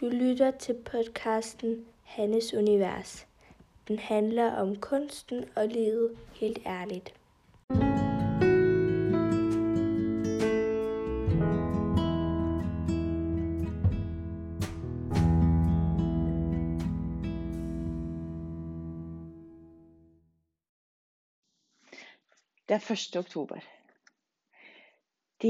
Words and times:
Du 0.00 0.08
lytter 0.08 0.50
til 0.50 0.74
podcasten 0.74 1.86
Hannes 2.02 2.54
Univers. 2.54 3.26
Den 3.88 3.98
handler 3.98 4.52
om 4.52 4.76
kunsten 4.76 5.44
og 5.56 5.68
livet 5.68 6.18
helt 6.34 6.58
ærligt. 6.66 7.14
Det 22.68 22.74
er 22.74 22.92
1. 22.92 23.16
oktober. 23.16 23.56
De 25.42 25.48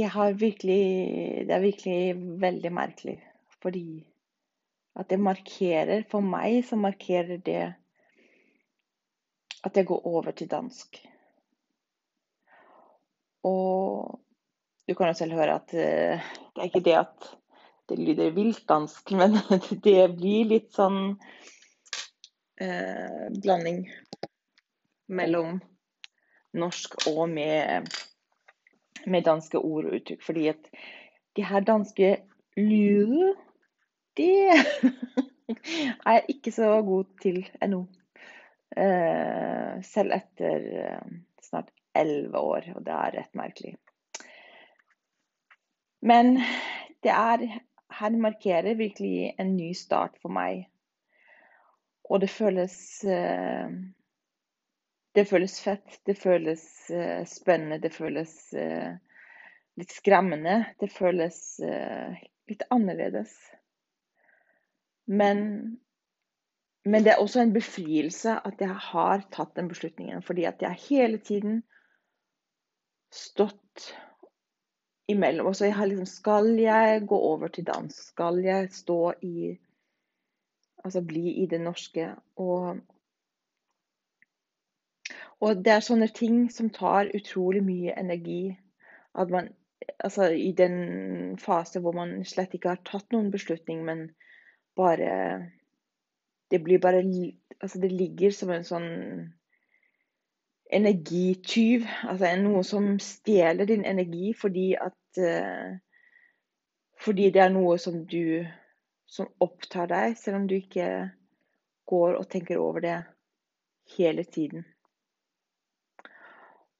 det 1.47 1.51
er 1.51 1.61
virkelig 1.61 2.15
veldig 2.41 2.73
merkelig. 2.73 3.25
Fordi 3.63 4.10
at 4.99 5.11
det 5.11 5.21
markerer 5.23 6.03
For 6.11 6.25
meg 6.25 6.65
så 6.67 6.77
markerer 6.77 7.39
det 7.45 7.63
at 9.65 9.77
jeg 9.77 9.87
går 9.87 10.07
over 10.09 10.33
til 10.33 10.49
dansk. 10.51 10.99
Og 13.45 14.21
du 14.89 14.95
kan 14.97 15.11
jo 15.11 15.19
selv 15.19 15.37
høre 15.37 15.59
at 15.61 15.75
uh, 15.77 16.31
det 16.55 16.63
er 16.63 16.69
ikke 16.69 16.85
det 16.85 16.97
at 16.97 17.31
det 17.91 17.99
lyder 17.99 18.31
vilt 18.35 18.63
dansk, 18.69 19.13
men 19.21 19.37
det 19.85 19.99
blir 20.17 20.47
litt 20.47 20.71
sånn 20.77 21.17
eh, 22.63 23.27
blanding 23.43 23.83
mellom 25.11 25.59
norsk 26.55 27.09
og 27.11 27.25
med, 27.33 27.91
med 29.11 29.27
danske 29.27 29.59
ord 29.59 29.89
og 29.89 29.97
uttrykk. 29.99 30.23
Fordi 30.23 30.47
at 30.53 30.71
de 31.37 31.47
her 31.47 31.67
danske 31.67 32.13
lydene, 32.59 33.35
det 34.21 34.91
er 36.07 36.19
jeg 36.19 36.25
ikke 36.35 36.53
så 36.55 36.75
god 36.87 37.09
til 37.23 37.43
ennå. 37.63 37.85
Uh, 38.71 39.81
selv 39.83 40.15
etter 40.15 40.67
uh, 40.87 41.15
snart 41.43 41.73
elleve 41.99 42.39
år, 42.39 42.69
og 42.77 42.85
det 42.87 42.95
er 42.95 43.17
rett 43.19 43.39
merkelig. 43.39 43.75
Men 46.07 46.39
det 47.05 47.13
er 47.13 47.49
Her 47.91 48.15
markerer 48.17 48.79
virkelig 48.79 49.35
en 49.39 49.57
ny 49.57 49.73
start 49.75 50.15
for 50.23 50.31
meg. 50.31 50.69
Og 52.07 52.21
det 52.23 52.31
føles 52.31 52.77
uh, 53.05 53.67
Det 55.15 55.27
føles 55.27 55.59
fett, 55.61 55.99
det 56.07 56.15
føles 56.17 56.63
spennende, 57.27 57.81
det 57.83 57.91
føles 57.91 58.31
litt 58.55 59.91
skremmende. 59.91 60.61
Det 60.79 60.87
føles 60.95 61.59
litt 62.47 62.63
annerledes. 62.71 63.35
Men 65.11 65.41
men 66.85 67.05
det 67.05 67.13
er 67.13 67.21
også 67.21 67.43
en 67.43 67.53
befrielse 67.53 68.39
at 68.47 68.61
jeg 68.61 68.73
har 68.73 69.25
tatt 69.33 69.53
den 69.57 69.69
beslutningen. 69.69 70.23
Fordi 70.23 70.47
at 70.49 70.63
jeg 70.65 70.85
hele 70.89 71.19
tiden 71.19 71.63
stått 73.13 73.91
imellom. 75.09 75.47
Og 75.47 75.57
så 75.57 75.65
jeg 75.69 75.75
har 75.75 75.87
liksom 75.87 76.07
Skal 76.07 76.55
jeg 76.59 77.07
gå 77.07 77.19
over 77.19 77.49
til 77.49 77.67
dans? 77.67 77.95
Skal 77.95 78.41
jeg 78.45 78.73
stå 78.73 79.13
i 79.23 79.59
Altså 80.85 81.03
bli 81.05 81.43
i 81.43 81.47
det 81.47 81.61
norske? 81.61 82.15
Og, 82.37 82.79
og 85.41 85.65
det 85.65 85.73
er 85.73 85.85
sånne 85.85 86.09
ting 86.09 86.47
som 86.53 86.71
tar 86.71 87.13
utrolig 87.15 87.61
mye 87.65 87.99
energi. 87.99 88.57
At 89.15 89.29
man 89.31 89.53
Altså 90.05 90.31
i 90.33 90.53
den 90.53 91.39
fase 91.39 91.81
hvor 91.81 91.93
man 91.93 92.25
slett 92.25 92.55
ikke 92.55 92.69
har 92.69 92.81
tatt 92.85 93.13
noen 93.13 93.31
beslutning, 93.33 93.85
men 93.85 94.11
bare 94.81 95.13
det 96.51 96.63
blir 96.65 96.79
bare 96.83 97.05
Altså, 97.61 97.79
det 97.81 97.93
ligger 97.93 98.31
som 98.33 98.51
en 98.51 98.65
sånn 98.65 98.89
energityv. 100.73 101.85
Altså 102.09 102.31
noe 102.41 102.63
som 102.65 102.95
stjeler 103.03 103.69
din 103.69 103.85
energi 103.85 104.33
fordi 104.33 104.73
at 104.81 105.21
uh, 105.21 105.77
Fordi 107.01 107.31
det 107.31 107.43
er 107.43 107.53
noe 107.53 107.79
som 107.79 108.05
du 108.07 108.47
Som 109.11 109.29
opptar 109.41 109.91
deg, 109.91 110.17
selv 110.17 110.37
om 110.37 110.49
du 110.49 110.55
ikke 110.55 111.11
går 111.91 112.15
og 112.15 112.29
tenker 112.31 112.61
over 112.63 112.81
det 112.81 112.99
hele 113.97 114.23
tiden. 114.23 114.63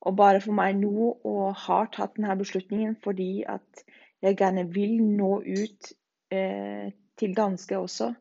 Og 0.01 0.17
bare 0.17 0.41
for 0.41 0.55
meg 0.55 0.77
nå, 0.79 1.09
og 1.27 1.57
har 1.67 1.91
tatt 1.91 2.15
denne 2.15 2.37
beslutningen 2.39 2.95
fordi 3.03 3.43
at 3.43 3.83
jeg 4.23 4.39
gjerne 4.39 4.69
vil 4.71 5.01
nå 5.03 5.33
ut 5.43 5.91
eh, 6.31 6.93
til 7.21 7.37
danske 7.37 7.79
også, 7.79 8.13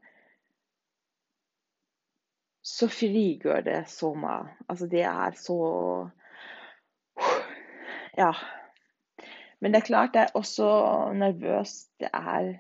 så 2.70 2.88
frigjør 2.92 3.62
det 3.66 3.82
så 3.90 4.14
mye. 4.14 4.48
Altså, 4.70 4.88
det 4.88 5.02
er 5.02 5.36
så 5.40 5.60
Ja. 8.18 8.32
Men 9.60 9.74
det 9.74 9.80
er 9.80 9.86
klart, 9.86 10.10
det 10.14 10.22
er 10.22 10.34
også 10.34 10.68
nervøst. 11.14 11.92
Det 12.00 12.10
er 12.14 12.58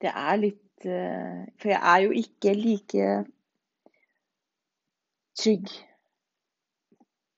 Det 0.00 0.10
er 0.12 0.36
litt 0.36 0.84
eh, 0.84 1.46
For 1.58 1.68
jeg 1.68 1.80
er 1.80 1.98
jo 2.04 2.10
ikke 2.10 2.52
like 2.54 3.24
trygg 5.36 5.68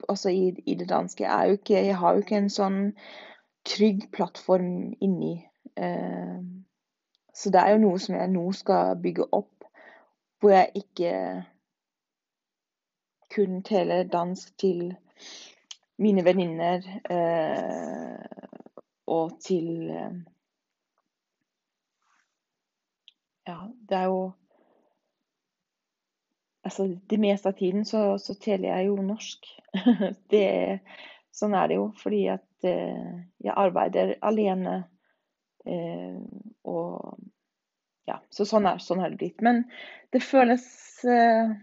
altså 0.09 0.29
i, 0.29 0.55
i 0.67 0.75
det 0.75 0.89
danske. 0.89 1.25
Jeg, 1.25 1.53
ikke, 1.53 1.75
jeg, 1.75 1.97
har 1.97 2.13
jo 2.13 2.25
ikke 2.25 2.37
en 2.37 2.51
sånn 2.51 2.81
trygg 3.69 4.09
plattform 4.13 4.95
inni. 5.05 5.35
Eh, 5.77 6.41
så 7.35 7.53
det 7.55 7.61
er 7.61 7.75
jo 7.75 7.85
noe 7.85 8.01
som 8.03 8.17
jeg 8.19 8.33
nå 8.33 8.45
skal 8.57 8.97
bygge 9.03 9.29
opp, 9.37 9.69
hvor 10.41 10.55
jeg 10.55 10.83
ikke 10.83 11.13
kun 13.35 13.63
teler 13.63 14.09
dansk 14.09 14.57
til 14.59 14.97
mine 15.99 16.25
venninner 16.25 16.83
eh, 17.11 18.27
og 19.07 19.39
til 19.45 19.91
eh, 19.91 20.19
Ja, 23.49 23.63
det 23.89 23.97
er 23.97 24.05
jo 24.05 24.33
Altså, 26.69 26.85
det 27.11 27.17
meste 27.21 27.49
av 27.49 27.55
tiden 27.57 27.85
så, 27.89 28.19
så 28.21 28.35
teler 28.35 28.69
jeg 28.69 28.89
jo 28.91 28.97
norsk. 29.01 29.47
det, 30.33 30.49
sånn 31.33 31.55
er 31.57 31.71
det 31.71 31.79
jo, 31.79 31.87
fordi 31.97 32.27
at 32.29 32.43
eh, 32.67 33.19
jeg 33.45 33.55
arbeider 33.55 34.17
alene. 34.27 34.83
Eh, 35.69 36.19
og 36.69 37.19
ja, 38.09 38.21
så 38.33 38.47
sånn 38.49 38.69
er, 38.71 38.81
sånn 38.83 39.03
er, 39.05 39.13
det 39.13 39.21
blitt. 39.21 39.43
Men 39.45 39.65
det 40.15 40.23
føles 40.25 40.65
eh, 41.05 41.57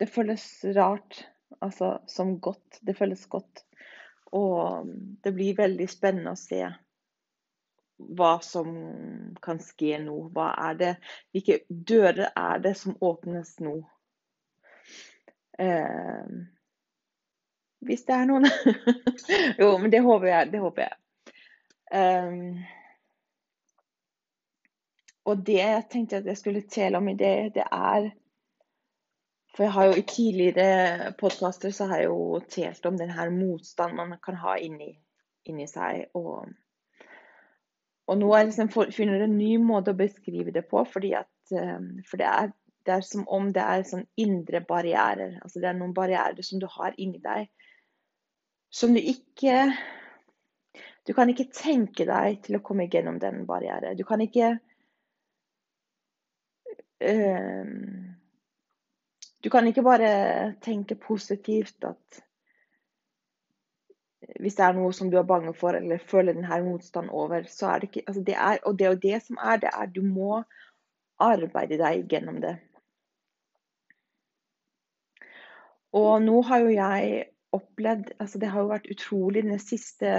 Det 0.00 0.08
føles 0.10 0.44
rart, 0.74 1.20
altså 1.62 1.98
som 2.10 2.38
godt. 2.42 2.80
Det 2.82 2.96
føles 2.98 3.26
godt. 3.30 3.66
Og 4.34 4.88
det 5.22 5.34
blir 5.36 5.58
veldig 5.58 5.86
spennende 5.90 6.32
å 6.32 6.40
se 6.40 6.64
hva 8.18 8.32
som 8.42 8.72
kan 9.44 9.60
skje 9.62 10.00
nå. 10.02 10.16
Hva 10.34 10.48
er 10.70 10.78
det 10.80 10.92
Hvilke 11.30 11.60
dører 11.68 12.32
er 12.32 12.64
det 12.64 12.74
som 12.80 12.96
åpnes 12.98 13.54
nå? 13.62 13.76
Eh, 15.60 16.32
hvis 17.86 18.04
det 18.06 18.14
er 18.14 18.28
noen 18.30 18.46
Jo, 19.60 19.74
men 19.78 19.90
det 19.92 20.02
håper 20.04 20.28
jeg. 20.28 20.52
Det 20.52 20.60
håper 20.62 20.86
jeg. 20.86 20.98
Um, 21.92 22.62
og 25.28 25.44
det 25.46 25.58
jeg 25.60 25.86
tenkte 25.90 26.18
at 26.22 26.26
jeg 26.26 26.38
skulle 26.38 26.64
tale 26.70 26.98
om 26.98 27.08
i 27.08 27.14
det, 27.18 27.54
det 27.54 27.66
er 27.68 28.10
For 29.52 29.66
jeg 29.66 29.72
har 29.72 29.90
jo 29.90 29.98
i 30.00 30.06
tidligere 30.08 31.12
podkaster 31.20 31.70
så 31.70 31.86
har 31.90 32.00
jeg 32.00 32.08
jo 32.08 32.40
talt 32.48 32.86
om 32.88 32.98
den 32.98 33.10
her 33.10 33.30
motstand 33.30 33.94
man 33.98 34.16
kan 34.24 34.38
ha 34.40 34.56
inni, 34.56 34.94
inni 35.44 35.66
seg. 35.68 36.06
Og, 36.16 36.48
og 38.08 38.18
nå 38.18 38.30
har 38.32 38.40
jeg 38.40 38.48
liksom 38.48 38.72
funnet 38.72 39.26
en 39.26 39.36
ny 39.36 39.58
måte 39.60 39.92
å 39.92 39.98
beskrive 39.98 40.54
det 40.56 40.64
på, 40.70 40.86
fordi 40.88 41.12
at, 41.20 41.52
ehm, 41.52 42.00
for 42.08 42.22
det 42.22 42.30
er, 42.30 42.54
det 42.86 42.94
er 42.96 43.04
som 43.06 43.26
om 43.30 43.50
det 43.54 43.62
er 43.62 43.84
sånn 43.88 44.06
indre 44.20 44.62
barrierer. 44.66 45.38
Altså 45.42 45.62
det 45.62 45.70
er 45.70 45.76
noen 45.78 45.94
barrierer 45.96 46.42
som 46.46 46.60
du 46.62 46.66
har 46.70 46.96
inni 46.98 47.20
deg 47.22 47.50
som 48.72 48.94
du 48.94 49.00
ikke 49.00 49.76
Du 51.06 51.12
kan 51.14 51.28
ikke 51.28 51.50
tenke 51.50 52.06
deg 52.06 52.44
til 52.46 52.56
å 52.56 52.62
komme 52.62 52.86
gjennom 52.86 53.16
den 53.18 53.42
barrieren. 53.46 53.96
Du 53.98 54.04
kan 54.06 54.20
ikke 54.22 54.52
øh, 57.02 57.72
du 59.42 59.48
kan 59.50 59.66
ikke 59.66 59.82
bare 59.82 60.12
tenke 60.62 60.94
positivt 60.94 61.84
at 61.84 62.22
hvis 64.38 64.54
det 64.54 64.64
er 64.64 64.78
noe 64.78 64.92
som 64.94 65.10
du 65.10 65.18
er 65.18 65.26
bange 65.26 65.50
for, 65.58 65.74
eller 65.74 65.98
føler 65.98 66.38
denne 66.38 66.60
motstand 66.62 67.10
over, 67.10 67.42
så 67.50 67.72
er 67.72 67.82
det 67.82 67.90
ikke 67.90 68.04
altså 68.06 68.22
det 68.22 68.36
er, 68.38 68.58
Og 68.62 68.78
det 68.78 68.86
jo 68.86 69.00
det 69.02 69.22
som 69.26 69.42
er, 69.42 69.56
det 69.56 69.74
er 69.74 69.90
du 69.90 70.02
må 70.06 70.44
arbeide 71.18 71.82
deg 71.82 72.06
gjennom 72.06 72.38
det. 72.40 72.56
Og 75.92 76.22
nå 76.24 76.40
har 76.48 76.64
jo 76.64 76.72
jeg 76.72 77.26
opplevd 77.52 78.14
altså 78.16 78.38
Det 78.40 78.48
har 78.48 78.64
jo 78.64 78.70
vært 78.70 78.88
utrolig. 78.94 79.44
Det 79.44 79.60
siste 79.60 80.12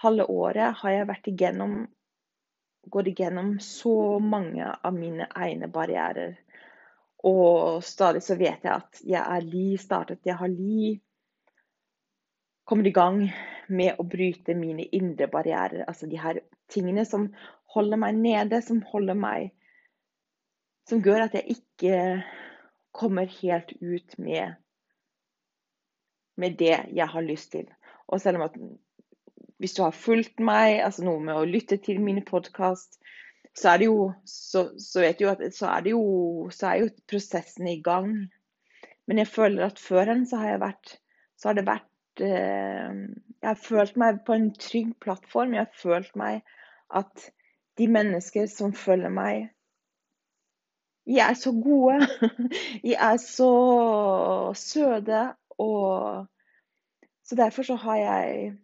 halve 0.00 0.24
året 0.32 0.80
har 0.80 0.94
jeg 0.94 1.10
vært 1.10 1.28
igjennom 1.28 1.74
gått 2.92 3.08
igjennom 3.08 3.54
så 3.64 4.18
mange 4.20 4.66
av 4.68 4.96
mine 4.96 5.28
egne 5.40 5.68
barrierer. 5.72 6.36
Og 7.24 7.80
stadig 7.84 8.20
så 8.24 8.36
vet 8.36 8.64
jeg 8.66 8.72
at 8.72 9.00
jeg 9.00 9.20
er 9.22 9.46
li 9.48 9.76
startet. 9.80 10.20
Jeg 10.26 10.36
har 10.40 10.52
li 10.52 10.92
kommet 12.68 12.88
i 12.90 12.96
gang 12.96 13.22
med 13.68 14.00
å 14.00 14.04
bryte 14.08 14.56
mine 14.56 14.84
indre 14.92 15.28
barrierer. 15.32 15.86
Altså 15.88 16.08
de 16.10 16.20
her 16.20 16.42
tingene 16.72 17.06
som 17.08 17.30
holder 17.72 18.00
meg 18.00 18.20
nede, 18.20 18.60
som 18.62 18.82
holder 18.92 19.18
meg 19.18 19.52
Som 20.84 21.00
gjør 21.00 21.22
at 21.24 21.32
jeg 21.32 21.54
ikke 21.54 21.98
kommer 22.92 23.24
helt 23.40 23.70
ut 23.80 24.18
med, 24.20 24.52
med 26.40 26.58
det 26.58 26.76
jeg 26.92 27.08
har 27.08 27.24
lyst 27.24 27.52
til. 27.52 27.68
Og 28.08 28.20
selv 28.20 28.40
om 28.40 28.46
at 28.48 28.56
hvis 29.62 29.76
du 29.76 29.82
har 29.84 29.94
fulgt 29.96 30.40
meg, 30.42 30.80
altså 30.84 31.04
noe 31.06 31.22
med 31.22 31.38
å 31.38 31.46
lytte 31.48 31.78
til 31.82 32.00
mine 32.02 32.24
podkast, 32.26 32.98
så 33.54 33.70
er 33.70 33.80
det 33.80 33.86
jo 33.86 34.08
så, 34.26 34.66
så, 34.82 35.00
vet 35.04 35.20
du 35.20 35.28
at 35.30 35.44
så 35.54 35.70
er 35.76 35.84
det 35.86 35.92
jo 35.94 36.48
så 36.52 36.72
er 36.72 36.82
jo 36.82 36.90
prosessen 37.10 37.68
i 37.70 37.78
gang. 37.82 38.10
Men 39.06 39.20
jeg 39.22 39.30
føler 39.30 39.68
at 39.68 39.78
før 39.78 40.10
hen 40.10 40.24
så 40.26 40.40
har 40.42 40.54
jeg 40.54 40.62
vært 40.64 40.96
så 41.38 41.50
har 41.50 41.58
det 41.58 41.66
vært 41.66 42.24
eh, 42.24 43.00
Jeg 43.42 43.48
har 43.48 43.60
følt 43.60 43.96
meg 44.00 44.22
på 44.26 44.36
en 44.36 44.50
trygg 44.58 44.94
plattform. 45.02 45.54
Jeg 45.54 45.66
har 45.66 45.80
følt 45.80 46.14
meg 46.18 46.42
at 46.94 47.30
de 47.78 47.88
mennesker 47.90 48.46
som 48.50 48.74
følger 48.74 49.12
meg 49.12 49.50
De 51.04 51.18
er 51.20 51.34
så 51.36 51.52
gode. 51.52 52.06
De 52.84 52.94
er 52.94 53.18
så 53.20 53.50
søte. 54.56 55.24
Og 55.58 56.26
så 57.24 57.36
derfor 57.36 57.62
så 57.62 57.74
har 57.74 57.96
jeg 57.96 58.54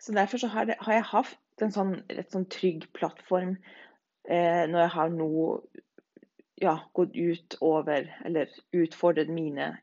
Så 0.00 0.12
derfor 0.12 0.38
så 0.38 0.48
har, 0.48 0.64
det, 0.64 0.74
har 0.80 0.92
jeg 0.92 1.04
hatt 1.04 1.62
en 1.62 1.72
sånn, 1.72 1.90
et 2.08 2.32
sånn 2.32 2.46
trygg 2.48 2.86
plattform 2.96 3.58
eh, 4.24 4.64
når 4.64 4.80
jeg 4.80 4.92
har 4.94 5.10
nå 5.12 5.28
ja, 6.62 6.72
gått 6.96 7.16
ut 7.16 7.56
over 7.60 8.08
eller 8.24 8.48
utfordret 8.72 9.28
mine 9.28 9.74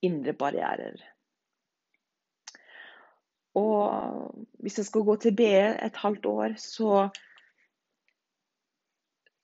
indre 0.00 0.32
barrierer. 0.32 0.96
Og 3.56 4.32
hvis 4.64 4.80
jeg 4.80 4.88
skal 4.88 5.04
gå 5.04 5.18
til 5.20 5.36
BE 5.36 5.60
et 5.76 6.00
halvt 6.00 6.26
år, 6.32 6.56
så 6.56 7.08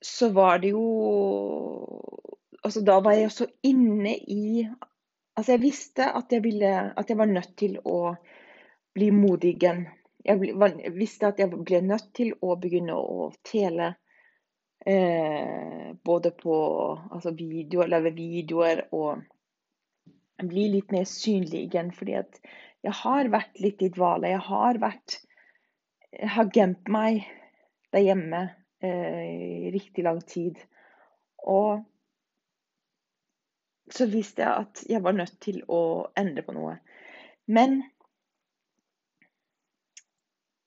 så 0.02 0.32
var 0.32 0.58
det 0.58 0.72
jo 0.72 0.86
Altså, 2.64 2.80
da 2.86 3.00
var 3.02 3.12
jeg 3.12 3.30
så 3.34 3.46
inne 3.66 4.12
i 4.30 4.68
Altså, 5.36 5.54
jeg 5.54 5.62
visste 5.62 6.06
at 6.12 6.32
jeg 6.32 6.44
ville 6.44 6.70
At 6.96 7.08
jeg 7.08 7.18
var 7.18 7.30
nødt 7.30 7.56
til 7.56 7.78
å 7.84 8.14
bli 8.92 9.08
modig 9.16 9.54
igjen. 9.56 9.86
Jeg 10.24 10.92
visste 10.94 11.30
at 11.32 11.38
jeg 11.40 11.48
ble 11.50 11.80
nødt 11.80 12.10
til 12.14 12.34
å 12.44 12.56
begynne 12.60 12.94
å 12.94 13.30
tele. 13.48 13.94
Eh, 14.84 15.94
både 16.04 16.32
på 16.36 16.56
altså 17.14 17.32
videoer, 17.38 17.88
lage 17.88 18.12
videoer 18.12 18.82
og 18.92 19.22
bli 20.42 20.66
litt 20.74 20.92
mer 20.92 21.06
synlig 21.08 21.64
igjen. 21.70 21.88
Fordi 21.96 22.18
at 22.20 22.40
jeg 22.84 22.98
har 23.00 23.30
vært 23.32 23.62
litt 23.64 23.82
i 23.82 23.90
dvale. 23.94 24.34
Jeg 24.34 24.44
har 24.50 24.82
vært 24.82 25.20
Jeg 26.12 26.28
har 26.28 26.50
gemt 26.52 26.90
meg 26.92 27.22
der 27.96 28.04
hjemme 28.04 28.42
eh, 28.84 29.24
i 29.68 29.70
riktig 29.72 30.04
lang 30.04 30.20
tid. 30.28 30.60
Og 31.48 31.80
så 33.92 34.06
visste 34.10 34.44
jeg 34.44 34.66
at 34.66 34.84
jeg 34.88 35.02
var 35.04 35.16
nødt 35.16 35.34
til 35.44 35.62
å 35.68 35.82
endre 36.18 36.44
på 36.46 36.54
noe. 36.56 36.76
Men 37.46 37.82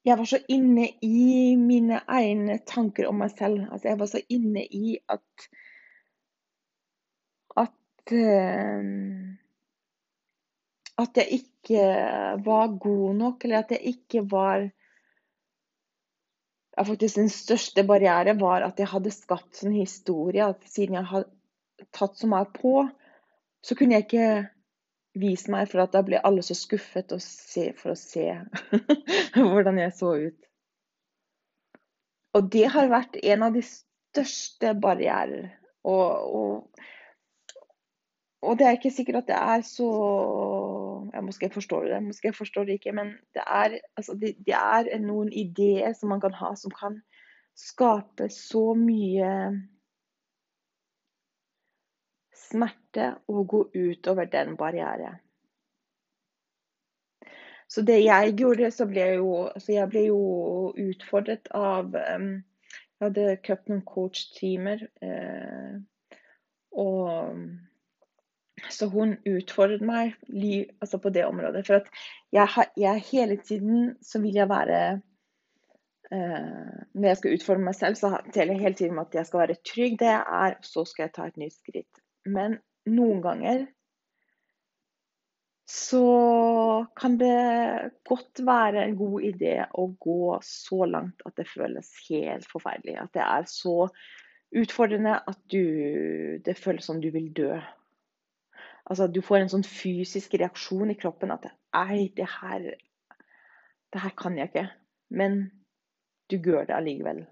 jeg 0.05 0.19
var 0.19 0.29
så 0.29 0.39
inne 0.53 0.89
i 1.01 1.55
mine 1.57 2.03
egne 2.05 2.59
tanker 2.69 3.07
om 3.09 3.23
meg 3.23 3.33
selv. 3.33 3.63
Altså, 3.71 3.89
jeg 3.89 3.99
var 4.01 4.11
så 4.11 4.21
inne 4.29 4.65
i 4.65 4.97
at 5.09 5.47
at 7.65 8.13
uh, 8.13 9.33
at 11.01 11.19
jeg 11.19 11.41
ikke 11.41 11.85
var 12.45 12.75
god 12.79 13.15
nok, 13.19 13.43
eller 13.43 13.63
at 13.63 13.71
jeg 13.75 13.95
ikke 13.95 14.21
var 14.31 14.69
ja, 16.75 16.83
faktisk 16.83 17.15
Den 17.15 17.29
største 17.31 17.83
barriere 17.87 18.35
var 18.39 18.63
at 18.65 18.79
jeg 18.79 18.91
hadde 18.91 19.11
skapt 19.11 19.63
en 19.63 19.75
historie. 19.75 20.43
At 20.43 20.63
siden 20.67 20.95
jeg 20.99 21.07
hadde 21.07 21.87
tatt 21.95 22.19
så 22.19 22.27
mye 22.27 22.47
på, 22.51 22.83
så 23.65 23.75
kunne 23.77 23.97
jeg 23.97 24.05
ikke 24.05 24.29
vise 25.17 25.51
meg, 25.51 25.69
for 25.71 25.85
at 25.85 25.93
da 25.95 26.03
ble 26.05 26.19
alle 26.27 26.43
så 26.45 26.55
skuffet 26.57 27.15
se, 27.23 27.69
for 27.79 27.93
å 27.93 27.99
se 27.99 28.27
hvordan 29.51 29.79
jeg 29.81 29.95
så 29.97 30.11
ut. 30.27 30.41
Og 32.35 32.51
det 32.51 32.67
har 32.73 32.91
vært 32.91 33.15
en 33.23 33.47
av 33.47 33.55
de 33.55 33.63
største 33.63 34.75
barrierer. 34.83 35.53
Og, 35.87 36.35
og 36.35 36.83
og 38.45 38.59
det 38.59 38.65
er 38.67 38.75
ikke 38.77 38.91
sikkert 38.93 39.23
at 39.23 39.29
det 39.31 39.37
er 39.41 39.61
så 39.65 39.89
ja, 41.13 41.21
Måske 41.25 41.47
jeg 41.47 41.53
forstår 41.55 41.87
det, 41.89 42.03
måske 42.03 42.27
jeg 42.27 42.35
forstår 42.35 42.67
det 42.67 42.77
ikke. 42.77 42.91
Men 42.91 43.07
det 43.33 43.41
er, 43.41 43.79
altså, 43.97 44.13
det, 44.13 44.35
det 44.45 44.53
er 44.53 44.99
noen 45.01 45.31
ideer 45.33 45.95
som 45.97 46.11
man 46.13 46.21
kan 46.21 46.35
ha, 46.37 46.51
som 46.55 46.71
kan 46.71 46.99
skape 47.57 48.29
så 48.29 48.73
mye 48.77 49.31
smerte 52.45 53.11
og 53.31 53.47
gå 53.51 53.61
utover 53.75 54.29
den 54.31 54.55
barrieren. 54.57 55.19
Så 57.67 57.81
det 57.81 57.97
jeg 58.03 58.35
gjorde, 58.37 58.69
så 58.71 58.85
ble 58.85 59.01
jeg 59.01 59.17
jo, 59.17 59.31
jeg 59.67 59.89
ble 59.89 60.03
jo 60.07 60.19
utfordret 60.89 61.49
av 61.55 61.95
um, 61.95 62.29
Jeg 62.95 63.09
hadde 63.09 63.23
kjøpt 63.43 63.71
noen 63.71 63.81
coach-timer. 63.83 64.85
Uh, 65.03 65.81
og 66.71 67.41
så 68.71 68.87
hun 68.89 69.17
utfordret 69.27 69.83
meg 69.85 70.15
altså 70.81 70.97
på 71.01 71.09
det 71.09 71.25
området. 71.25 71.65
For 71.67 71.81
at 71.81 71.89
jeg, 72.31 72.67
jeg 72.77 73.03
hele 73.11 73.37
tiden 73.37 73.95
så 74.01 74.21
vil 74.23 74.39
jeg 74.39 74.49
være 74.49 74.79
eh, 76.11 76.79
Når 76.93 77.07
jeg 77.07 77.17
skal 77.17 77.37
utfordre 77.37 77.67
meg 77.67 77.75
selv, 77.75 77.99
så 77.99 78.17
teller 78.33 78.55
jeg 78.55 78.63
hele 78.63 78.75
tiden 78.75 78.95
med 78.95 79.07
at 79.09 79.19
jeg 79.19 79.29
skal 79.29 79.39
være 79.39 79.61
trygg 79.73 79.99
det 79.99 80.11
jeg 80.11 80.25
er, 80.39 80.57
så 80.61 80.85
skal 80.85 81.03
jeg 81.03 81.13
ta 81.15 81.27
et 81.27 81.37
nytt 81.37 81.57
skritt. 81.59 82.04
Men 82.25 82.59
noen 82.89 83.21
ganger 83.23 83.65
så 85.65 86.85
kan 86.97 87.17
det 87.17 87.91
godt 88.05 88.41
være 88.45 88.83
en 88.85 88.97
god 88.99 89.23
idé 89.25 89.55
å 89.73 89.87
gå 90.01 90.37
så 90.45 90.85
langt 90.85 91.25
at 91.25 91.33
det 91.39 91.47
føles 91.49 91.89
helt 92.09 92.45
forferdelig. 92.49 92.99
At 93.01 93.15
det 93.17 93.23
er 93.25 93.47
så 93.49 93.87
utfordrende 94.55 95.17
at 95.25 95.39
du, 95.51 96.37
det 96.45 96.57
føles 96.59 96.85
som 96.85 97.01
du 97.01 97.09
vil 97.13 97.31
dø. 97.33 97.55
Altså, 98.85 99.07
du 99.09 99.23
får 99.25 99.41
en 99.41 99.53
sånn 99.55 99.65
fysisk 99.65 100.37
reaksjon 100.37 100.93
i 100.93 100.97
kroppen 100.99 101.33
at 101.33 101.49
Ei, 101.75 102.11
det 102.15 102.27
her, 102.29 102.69
det 103.91 104.03
her 104.03 104.13
kan 104.17 104.37
jeg 104.37 104.51
ikke. 104.51 104.67
Men 105.09 105.47
du 106.29 106.37
gjør 106.37 106.69
det 106.69 106.77
allikevel. 106.77 107.25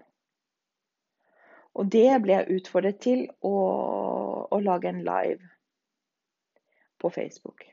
Og 1.74 1.90
det 1.90 2.08
ble 2.22 2.36
jeg 2.38 2.60
utfordret 2.60 3.00
til 3.02 3.26
å, 3.42 3.54
å 4.50 4.58
lage 4.62 4.90
en 4.90 5.02
live 5.06 5.50
på 7.02 7.10
Facebook. 7.10 7.66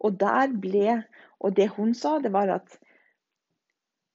Og 0.00 0.16
der 0.20 0.52
ble 0.56 1.02
Og 1.44 1.52
det 1.52 1.68
hun 1.76 1.92
sa, 1.94 2.16
det 2.18 2.32
var 2.32 2.48
at 2.48 2.78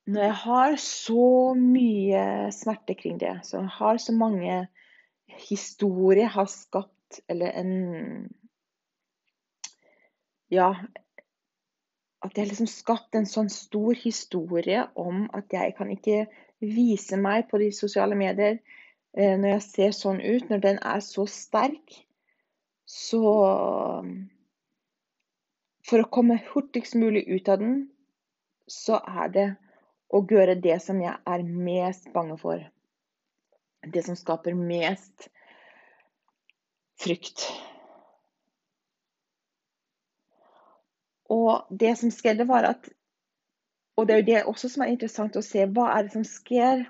når 0.10 0.24
jeg 0.24 0.38
har 0.42 0.76
så 0.82 1.54
mye 1.54 2.24
smerte 2.52 2.96
kring 2.98 3.20
det, 3.22 3.36
så 3.46 3.60
jeg 3.60 3.70
har 3.76 4.00
så 4.02 4.16
mange 4.18 4.56
historier 5.46 6.32
har 6.34 6.50
skapt, 6.50 7.22
eller 7.30 7.54
en 7.62 7.76
ja, 10.50 10.72
at 12.26 12.38
jeg 12.38 12.50
liksom 12.50 12.70
skapt 12.70 13.16
en 13.16 13.30
sånn 13.30 13.54
stor 13.54 13.96
historie 14.02 14.84
om 15.00 15.28
at 15.38 15.54
jeg 15.54 15.78
kan 15.78 15.94
ikke 15.94 16.26
vise 16.62 17.18
meg 17.22 17.48
på 17.50 17.62
de 17.62 17.70
sosiale 17.74 18.18
medier 18.18 18.60
når 19.18 19.50
jeg 19.56 19.64
ser 19.66 19.96
sånn 19.96 20.22
ut. 20.22 20.50
Når 20.50 20.62
den 20.64 20.80
er 20.88 21.02
så 21.04 21.26
sterk, 21.30 21.98
så 22.88 23.24
For 25.88 26.04
å 26.04 26.12
komme 26.14 26.38
hurtigst 26.52 26.94
mulig 26.96 27.26
ut 27.28 27.50
av 27.50 27.58
den, 27.60 27.90
så 28.70 29.00
er 29.02 29.32
det 29.34 29.48
å 30.14 30.22
gjøre 30.30 30.56
det 30.62 30.78
som 30.84 31.00
jeg 31.02 31.18
er 31.28 31.44
mest 31.44 32.12
bange 32.14 32.38
for. 32.40 32.62
Det 33.82 34.04
som 34.06 34.16
skaper 34.16 34.56
mest 34.56 35.28
frykt. 37.02 37.48
Og 41.32 41.68
det 41.72 41.96
som 42.00 42.12
skjedde, 42.14 42.48
var 42.48 42.68
at 42.76 42.92
Og 43.98 44.08
det 44.08 44.14
er 44.14 44.22
jo 44.22 44.30
det 44.30 44.44
også 44.48 44.70
som 44.72 44.84
er 44.86 44.94
interessant 44.94 45.36
å 45.36 45.44
se. 45.44 45.66
Hva 45.68 45.90
er 45.94 46.06
det 46.06 46.14
som 46.14 46.24
skjer 46.26 46.86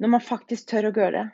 når 0.00 0.14
man 0.16 0.24
faktisk 0.24 0.70
tør 0.70 0.88
å 0.88 0.94
gjøre 0.96 1.12
det? 1.18 1.26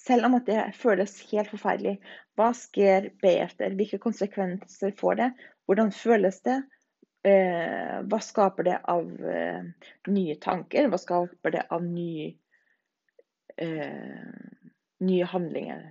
Selv 0.00 0.26
om 0.26 0.36
det 0.46 0.58
føles 0.78 1.16
helt 1.30 1.50
forferdelig. 1.52 1.96
Hva 2.38 2.50
skjer 2.56 3.10
etter? 3.26 3.74
Hvilke 3.78 4.00
konsekvenser 4.02 4.94
får 4.98 5.18
det? 5.20 5.30
Hvordan 5.68 5.90
føles 5.94 6.40
det? 6.46 6.60
eh, 7.26 8.00
hva 8.06 8.20
skaper 8.24 8.66
det 8.68 8.76
av 8.88 9.08
eh, 9.28 9.64
nye 10.08 10.36
tanker? 10.40 10.88
Hva 10.90 11.00
skaper 11.00 11.54
det 11.56 11.64
av 11.72 11.84
ny, 11.84 12.36
eh, 13.60 14.28
nye 15.06 15.30
handlinger? 15.34 15.88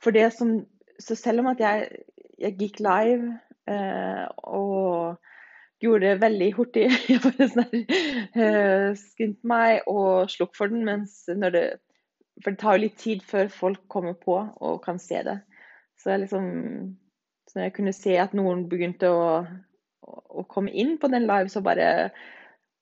For 0.00 0.14
det 0.14 0.30
som 0.36 0.64
Så 0.98 1.12
selv 1.12 1.42
om 1.42 1.46
at 1.50 1.58
jeg, 1.60 1.90
jeg 2.40 2.54
gikk 2.56 2.78
live 2.80 3.34
og 4.48 5.18
gjorde 5.82 6.06
det 6.06 6.20
veldig 6.22 6.50
hurtig 6.56 6.86
Jeg 7.10 7.22
bare 7.24 7.48
sånn 7.52 7.74
eh, 8.36 9.34
meg 9.46 9.88
og 9.90 10.30
slukk 10.32 10.56
for 10.56 10.72
den, 10.72 10.86
mens 10.88 11.24
når 11.28 11.56
det 11.56 11.66
For 12.42 12.52
det 12.52 12.60
tar 12.60 12.76
jo 12.76 12.84
litt 12.84 12.96
tid 13.00 13.24
før 13.24 13.48
folk 13.52 13.82
kommer 13.92 14.16
på 14.20 14.36
og 14.36 14.80
kan 14.84 14.98
se 15.00 15.22
det. 15.24 15.38
Så 15.96 16.12
jeg 16.12 16.26
liksom 16.26 16.48
så 17.46 17.58
når 17.58 17.68
jeg 17.68 17.74
kunne 17.76 17.94
se 17.94 18.16
at 18.18 18.34
noen 18.34 18.64
begynte 18.68 19.08
å, 19.08 19.26
å, 20.02 20.42
komme 20.50 20.72
inn 20.74 20.96
på 20.98 21.08
den 21.12 21.28
live, 21.28 21.48
så 21.48 21.62
bare 21.64 22.10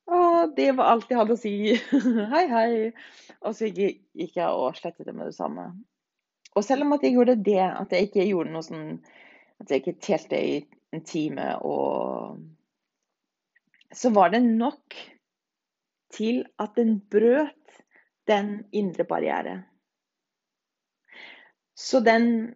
Å, 0.05 0.17
det 0.57 0.71
var 0.77 0.91
alt 0.93 1.13
jeg 1.13 1.17
hadde 1.21 1.37
å 1.37 1.41
si. 1.41 1.53
hei, 2.35 2.45
hei. 2.51 2.73
Og 3.45 3.55
så 3.57 3.71
gikk 3.71 4.35
jeg 4.37 4.49
og 4.49 4.77
slettet 4.77 5.07
det 5.09 5.15
med 5.17 5.31
det 5.31 5.37
samme. 5.37 5.71
Og 6.55 6.65
selv 6.65 6.85
om 6.85 6.97
at 6.97 7.05
jeg 7.05 7.17
gjorde 7.17 7.39
det, 7.41 7.63
at 7.65 7.93
jeg 7.93 8.09
ikke 8.09 8.27
gjorde 8.29 8.53
noe 8.53 8.67
sånn 8.67 8.89
At 9.63 9.71
jeg 9.71 9.81
ikke 9.81 10.01
telte 10.03 10.39
i 10.39 10.59
en 10.95 11.05
time 11.07 11.47
og 11.63 12.41
Så 13.95 14.11
var 14.11 14.33
det 14.35 14.43
nok 14.43 14.97
til 16.15 16.45
at 16.59 16.75
den 16.77 16.99
brøt 17.11 17.81
den 18.27 18.65
indre 18.73 19.05
barriere. 19.05 19.63
Så 21.77 22.01
den 22.01 22.55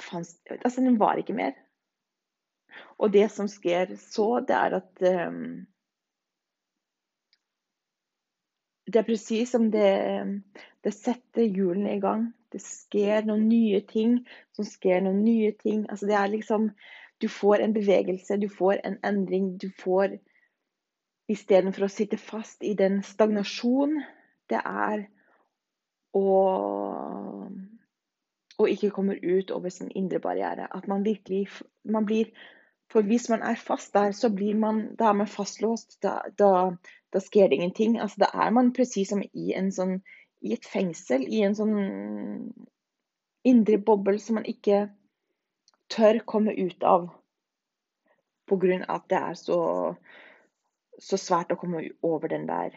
fanns, 0.00 0.40
altså 0.50 0.80
den 0.80 0.98
var 0.98 1.16
ikke 1.16 1.36
mer. 1.36 1.52
Og 2.98 3.12
det 3.12 3.28
som 3.30 3.48
skjer 3.48 3.94
så, 4.00 4.40
det 4.40 4.56
er 4.56 4.78
at 4.80 5.02
um, 5.28 5.66
Det 8.88 8.96
er 8.96 9.04
presis 9.04 9.50
som 9.52 9.66
det, 9.68 9.88
det 10.84 10.94
setter 10.96 11.44
hjulene 11.44 11.98
i 11.98 12.00
gang. 12.00 12.30
Det 12.48 12.60
skjer 12.64 13.26
noen 13.28 13.44
nye 13.50 13.82
ting 13.84 14.14
som 14.56 14.64
skjer 14.64 15.02
noen 15.04 15.20
nye 15.26 15.50
ting. 15.60 15.82
Altså 15.92 16.08
det 16.08 16.16
er 16.16 16.32
liksom 16.32 16.70
Du 17.20 17.28
får 17.28 17.60
en 17.60 17.74
bevegelse, 17.74 18.36
du 18.40 18.48
får 18.48 18.80
en 18.86 18.96
endring. 19.04 19.58
Du 19.58 19.68
får 19.82 20.16
Istedenfor 21.28 21.86
å 21.86 21.92
sitte 21.92 22.16
fast 22.16 22.64
i 22.64 22.74
den 22.78 23.02
stagnasjon 23.04 23.98
det 24.48 24.60
er 24.64 25.04
å 26.16 26.28
og 28.58 28.70
ikke 28.70 28.90
kommer 28.90 29.18
ut 29.22 29.50
over 29.54 29.70
sin 29.70 29.90
indre 29.94 30.18
barriere. 30.20 30.66
At 30.74 30.88
man 30.88 31.04
virkelig 31.04 31.48
man 31.84 32.06
blir 32.06 32.32
For 32.88 33.04
hvis 33.04 33.28
man 33.28 33.42
er 33.42 33.54
fast 33.54 33.92
der, 33.92 34.12
så 34.12 34.30
blir 34.32 34.54
man, 34.56 34.96
da 34.96 35.10
er 35.10 35.12
man 35.12 35.26
fastlåst. 35.28 35.98
Da, 36.02 36.22
da, 36.38 36.70
da 37.12 37.20
skjer 37.20 37.48
det 37.48 37.58
ingenting. 37.58 37.98
Altså, 38.00 38.22
da 38.24 38.46
er 38.46 38.50
man 38.50 38.72
presis 38.72 39.10
som 39.12 39.20
i, 39.20 39.52
sånn, 39.76 39.98
i 40.40 40.54
et 40.56 40.64
fengsel, 40.64 41.26
i 41.28 41.42
en 41.44 41.56
sånn 41.58 41.74
indre 43.44 43.76
boble 43.90 44.16
som 44.24 44.40
man 44.40 44.48
ikke 44.48 44.86
tør 45.92 46.22
komme 46.24 46.56
ut 46.56 46.80
av. 46.80 47.10
På 48.48 48.56
grunn 48.56 48.86
av 48.88 49.02
at 49.02 49.12
det 49.12 49.20
er 49.20 49.36
så, 49.36 49.60
så 50.98 51.18
svært 51.20 51.52
å 51.54 51.58
komme 51.58 51.84
over 52.02 52.30
den 52.32 52.46
der 52.48 52.74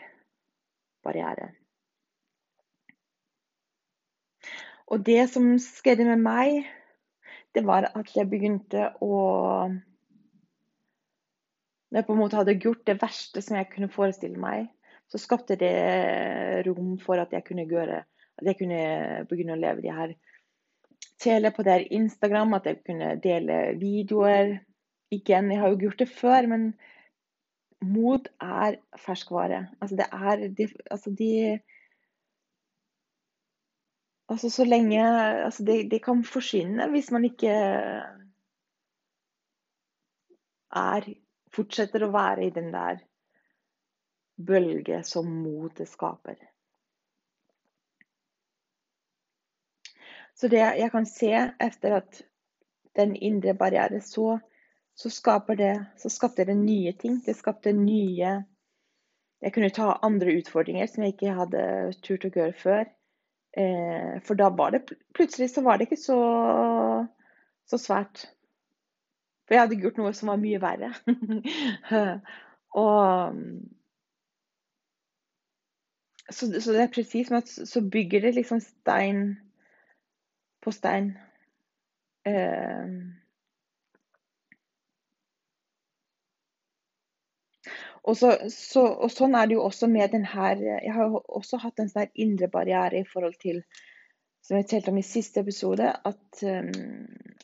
barrieren. 1.05 1.55
Og 4.91 5.05
det 5.07 5.23
som 5.31 5.53
skjedde 5.61 6.05
med 6.05 6.21
meg, 6.21 6.65
det 7.55 7.63
var 7.67 7.87
at 7.95 8.11
jeg 8.15 8.29
begynte 8.31 8.91
å 9.03 9.15
Når 11.91 11.99
jeg 11.99 12.07
på 12.07 12.13
en 12.13 12.19
måte 12.21 12.37
hadde 12.39 12.59
gjort 12.63 12.85
det 12.87 13.01
verste 13.01 13.41
som 13.43 13.57
jeg 13.57 13.67
kunne 13.73 13.91
forestille 13.91 14.39
meg, 14.39 14.69
så 15.11 15.19
skapte 15.19 15.57
det 15.59 16.63
rom 16.67 16.93
for 17.03 17.19
at 17.19 17.33
jeg 17.35 17.43
kunne 17.43 17.67
gjøre 17.67 17.97
At 18.39 18.47
jeg 18.47 18.59
kunne 18.61 19.25
begynne 19.27 19.57
å 19.57 19.59
leve 19.59 19.83
de 19.83 19.91
her 19.91 20.13
tele 21.21 21.51
på 21.51 21.63
det 21.63 21.73
her 21.75 21.87
Instagram, 21.93 22.55
at 22.57 22.65
jeg 22.65 22.79
kunne 22.85 23.15
dele 23.21 23.57
videoer. 23.77 24.55
Igjen, 25.11 25.51
jeg 25.51 25.59
har 25.59 25.73
jo 25.73 25.83
gjort 25.85 25.99
det 26.01 26.07
før, 26.09 26.47
men 26.49 26.71
mot 27.81 28.27
er 28.41 28.77
ferskvare. 28.99 29.67
Altså 29.81 29.95
det 29.95 30.07
er 30.11 30.47
de, 30.57 30.67
altså 30.91 31.09
de 31.09 31.59
Altså 34.31 34.49
så 34.49 34.63
lenge 34.63 35.03
altså 35.43 35.63
de, 35.67 35.89
de 35.91 35.99
kan 35.99 36.23
forsvinne 36.23 36.85
hvis 36.89 37.11
man 37.11 37.25
ikke 37.27 37.51
er 40.71 41.09
Fortsetter 41.51 42.05
å 42.05 42.13
være 42.13 42.45
i 42.47 42.53
den 42.55 42.69
der 42.71 43.01
bølge 44.47 45.01
som 45.03 45.27
motet 45.27 45.89
skaper. 45.91 46.37
Så 50.31 50.47
det 50.47 50.61
jeg 50.63 50.91
kan 50.93 51.05
se 51.05 51.33
etter 51.59 51.97
at 51.97 52.21
den 52.95 53.17
indre 53.19 53.51
barrieren 53.53 53.99
så, 54.01 54.39
så 55.09 55.31
det 55.57 55.85
Så 55.97 56.09
skapte 56.09 56.45
det 56.45 56.55
nye 56.57 56.93
ting. 56.93 57.21
Det 57.25 57.35
skapte 57.37 57.73
nye 57.73 58.43
Jeg 59.41 59.53
kunne 59.53 59.69
ta 59.69 59.97
andre 60.01 60.35
utfordringer 60.37 60.85
som 60.85 61.03
jeg 61.03 61.15
ikke 61.15 61.33
hadde 61.33 61.93
turt 62.03 62.25
å 62.25 62.29
gjøre 62.29 62.53
før. 62.53 62.83
Eh, 63.57 64.21
for 64.21 64.37
da 64.37 64.49
var 64.49 64.71
det 64.71 64.85
plutselig 65.17 65.49
så 65.49 65.63
var 65.65 65.77
det 65.77 65.87
ikke 65.87 65.97
så, 65.97 66.19
så 67.65 67.77
svært. 67.81 68.27
For 69.47 69.57
jeg 69.57 69.65
hadde 69.65 69.79
gjort 69.81 69.97
noe 69.97 70.13
som 70.13 70.29
var 70.29 70.37
mye 70.39 70.61
verre. 70.61 70.91
og 72.83 73.33
så, 76.29 76.47
så, 76.61 76.71
det 76.71 76.85
er 76.85 76.93
presis 76.93 77.27
som 77.27 77.39
at 77.41 77.49
så 77.49 77.81
bygger 77.81 78.21
det 78.21 78.35
liksom 78.37 78.61
stein 78.63 79.25
på 80.61 80.71
stein. 80.71 81.15
Eh, 82.29 82.93
Og, 88.01 88.17
så, 88.17 88.33
så, 88.49 88.83
og, 88.97 89.11
sånn 89.13 89.35
er 89.37 89.49
det 89.49 89.59
jo 89.59 89.65
også 89.67 89.85
med 89.91 90.09
den 90.15 90.23
her 90.25 90.57
Jeg 90.57 90.93
har 90.95 91.13
også 91.21 91.59
hatt 91.61 91.79
en 91.79 91.91
sånn 91.91 92.09
indre 92.17 92.49
barriere 92.49 93.03
i 93.03 93.07
forhold 93.07 93.37
til 93.41 93.61
som 94.41 94.57
jeg 94.57 94.67
talte 94.71 94.89
om 94.89 94.97
i 94.97 95.05
siste 95.05 95.41
episode, 95.43 95.85
at, 95.85 96.39
um, 96.41 96.71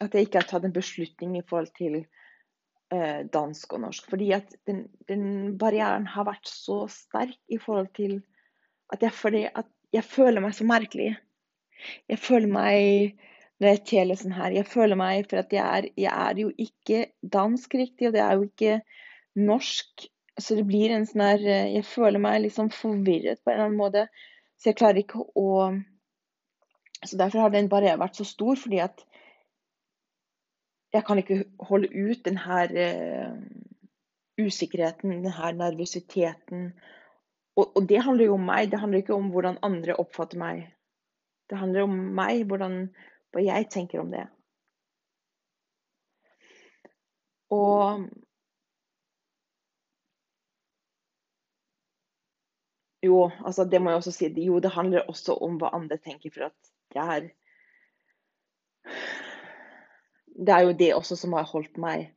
at, 0.02 0.16
jeg 0.16 0.28
ikke 0.28 0.42
har 0.42 0.48
tatt 0.50 0.66
en 0.66 0.74
beslutning 0.74 1.36
i 1.38 1.44
forhold 1.46 1.70
til 1.78 2.00
uh, 2.02 3.22
dansk 3.34 3.76
og 3.78 3.84
norsk. 3.86 4.08
Fordi 4.10 4.32
at 4.36 4.56
den, 4.70 4.88
den, 5.10 5.28
barrieren 5.62 6.08
har 6.10 6.28
vært 6.28 6.50
så 6.50 6.86
sterk 6.90 7.38
i 7.54 7.62
forhold 7.62 7.92
til 7.98 8.18
at 8.94 9.06
jeg, 9.06 9.14
at 9.54 9.70
jeg 9.94 10.04
føler 10.10 10.42
meg 10.44 10.58
så 10.58 10.66
merkelig. 10.68 11.14
Jeg 12.10 12.20
føler 12.20 12.50
meg 12.50 13.24
når 13.62 13.72
jeg 13.72 13.84
teler 13.90 14.18
sånn 14.18 14.36
her, 14.38 14.54
jeg 14.54 14.70
føler 14.70 14.98
meg 14.98 15.26
For 15.30 15.42
at 15.42 15.54
jeg 15.54 15.64
er, 15.64 15.88
jeg 15.98 16.12
er 16.14 16.42
jo 16.42 16.52
ikke 16.62 17.00
dansk 17.22 17.74
riktig, 17.78 18.10
og 18.10 18.14
det 18.18 18.22
er 18.22 18.38
jo 18.38 18.46
ikke 18.50 18.76
norsk 19.38 20.08
så 20.38 20.56
det 20.56 20.66
blir 20.70 20.94
en 20.94 21.06
sånn 21.10 21.24
her 21.26 21.44
eh, 21.44 21.70
Jeg 21.78 21.86
føler 21.90 22.22
meg 22.22 22.44
liksom 22.46 22.70
forvirret 22.74 23.42
på 23.42 23.52
en 23.52 23.56
eller 23.56 23.70
annen 23.70 23.80
måte. 23.80 24.04
Så 24.58 24.72
jeg 24.72 24.80
klarer 24.80 25.02
ikke 25.02 25.24
å 25.38 25.48
Så 27.06 27.18
derfor 27.18 27.46
har 27.46 27.54
den 27.54 27.70
bare 27.70 27.98
vært 28.02 28.18
så 28.18 28.26
stor, 28.26 28.58
fordi 28.58 28.82
at 28.82 29.04
jeg 30.96 31.04
kan 31.06 31.20
ikke 31.20 31.44
holde 31.68 31.90
ut 31.94 32.24
den 32.26 32.40
her 32.42 32.72
uh, 32.74 33.36
usikkerheten, 34.40 35.12
den 35.22 35.36
her 35.36 35.54
nervøsiteten. 35.54 36.72
Og, 37.58 37.76
og, 37.76 37.84
det 37.90 38.02
handler 38.02 38.26
jo 38.26 38.38
om 38.40 38.48
meg, 38.48 38.72
det 38.72 38.80
handler 38.82 39.04
ikke 39.04 39.14
om 39.14 39.30
hvordan 39.30 39.60
andre 39.68 39.98
oppfatter 40.02 40.42
meg. 40.42 40.64
Det 41.52 41.60
handler 41.60 41.86
om 41.86 41.94
meg, 42.18 42.48
hvordan, 42.50 42.80
hva 43.36 43.44
jeg 43.46 43.70
tenker 43.70 44.02
om 44.02 44.10
det. 44.16 44.26
Og 47.54 48.08
Jo, 53.06 53.30
altså 53.46 53.66
det 53.70 53.82
må 53.82 53.92
jeg 53.92 54.02
også 54.02 54.12
si. 54.16 54.30
Jo, 54.46 54.60
det 54.60 54.74
handler 54.74 55.06
også 55.10 55.36
om 55.46 55.60
hva 55.62 55.70
andre 55.78 55.98
tenker, 56.02 56.34
for 56.34 56.50
at 56.50 56.72
det 56.94 57.04
er 57.04 57.30
Det 60.38 60.54
er 60.54 60.60
jo 60.68 60.74
det 60.78 60.94
også 60.94 61.16
som 61.18 61.34
har 61.34 61.48
holdt 61.50 61.80
meg 61.82 62.12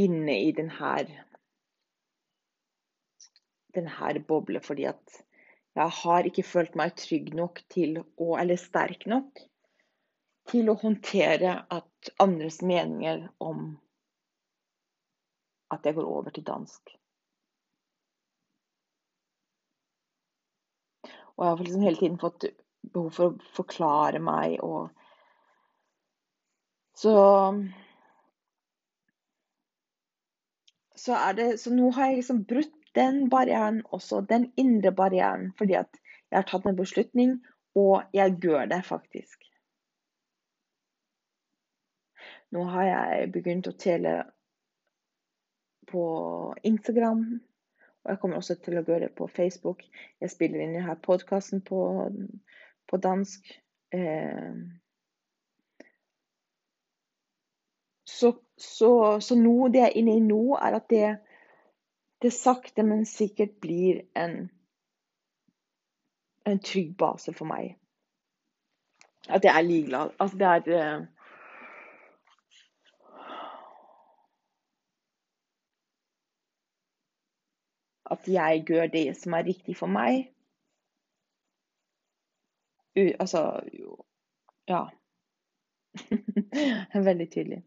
inne 0.00 0.38
i 0.40 0.52
den 0.56 0.70
her 0.72 1.10
den 3.76 3.88
her 3.88 4.18
boble, 4.28 4.60
fordi 4.60 4.84
at 4.88 5.18
jeg 5.76 5.88
har 6.02 6.28
ikke 6.28 6.44
følt 6.44 6.74
meg 6.76 6.96
trygg 6.96 7.32
nok 7.36 7.60
til 7.72 8.00
å 8.20 8.36
Eller 8.40 8.60
sterk 8.60 9.06
nok 9.06 9.44
til 10.50 10.68
å 10.68 10.78
håndtere 10.80 11.54
at 11.70 12.10
andres 12.20 12.60
meninger 12.62 13.28
om 13.40 13.76
at 15.72 15.86
jeg 15.86 15.94
går 15.96 16.08
over 16.08 16.30
til 16.34 16.44
dansk. 16.44 16.96
Og 21.36 21.44
jeg 21.44 21.50
har 21.50 21.64
liksom 21.64 21.86
hele 21.86 22.00
tiden 22.00 22.18
fått 22.20 22.44
behov 22.92 23.14
for 23.16 23.30
å 23.30 23.54
forklare 23.56 24.20
meg 24.22 24.58
og 24.64 24.90
Så 27.02 27.12
så 31.02 31.16
det 31.34 31.56
Så 31.58 31.72
nå 31.74 31.90
har 31.96 32.10
jeg 32.10 32.20
liksom 32.20 32.44
brutt 32.46 32.78
den 32.94 33.28
barrieren 33.32 33.80
også, 33.96 34.20
den 34.28 34.52
indre 34.56 34.92
barrieren, 34.92 35.52
fordi 35.58 35.74
at 35.74 35.96
jeg 36.30 36.36
har 36.36 36.44
tatt 36.48 36.66
en 36.68 36.76
beslutning, 36.76 37.38
og 37.74 38.02
jeg 38.12 38.36
gjør 38.42 38.68
det 38.68 38.82
faktisk. 38.84 39.46
Nå 42.52 42.66
har 42.68 42.84
jeg 42.84 43.30
begynt 43.32 43.68
å 43.68 43.72
tele 43.80 44.12
på 45.88 46.04
Instagram, 46.68 47.24
og 48.04 48.10
jeg 48.10 48.18
kommer 48.18 48.36
også 48.36 48.56
til 48.58 48.78
å 48.78 48.82
gjøre 48.82 49.06
det 49.06 49.14
på 49.18 49.28
Facebook. 49.30 49.84
Jeg 50.20 50.30
spiller 50.32 50.62
inn 50.64 50.74
denne 50.74 50.96
podkasten 51.04 51.62
på, 51.62 51.82
på 52.90 52.98
dansk. 52.98 53.52
Eh, 53.94 54.56
så, 58.08 58.32
så, 58.58 58.90
så 59.22 59.38
nå, 59.38 59.54
det 59.70 59.84
jeg 59.84 59.92
er 59.92 60.00
inne 60.02 60.16
i 60.18 60.24
nå, 60.24 60.40
er 60.58 60.80
at 60.80 60.88
det, 60.90 61.04
det 62.26 62.34
sakte, 62.34 62.82
men 62.86 63.06
sikkert 63.06 63.54
blir 63.62 64.02
en, 64.18 64.50
en 66.50 66.58
trygg 66.58 66.96
base 66.98 67.34
for 67.38 67.46
meg. 67.54 67.76
At 69.30 69.46
jeg 69.46 69.54
er 69.54 69.62
ligeglad. 69.62 70.16
Altså, 70.18 70.42
det 70.42 70.50
er 70.50 71.06
At 78.10 78.28
jeg 78.28 78.64
gjør 78.66 78.86
det 78.92 79.06
som 79.16 79.34
er 79.38 79.46
riktig 79.46 79.76
for 79.78 79.90
meg. 79.90 80.32
U 82.96 83.04
altså 83.18 83.60
Ja. 84.68 84.84
Veldig 87.08 87.28
tydelig. 87.32 87.62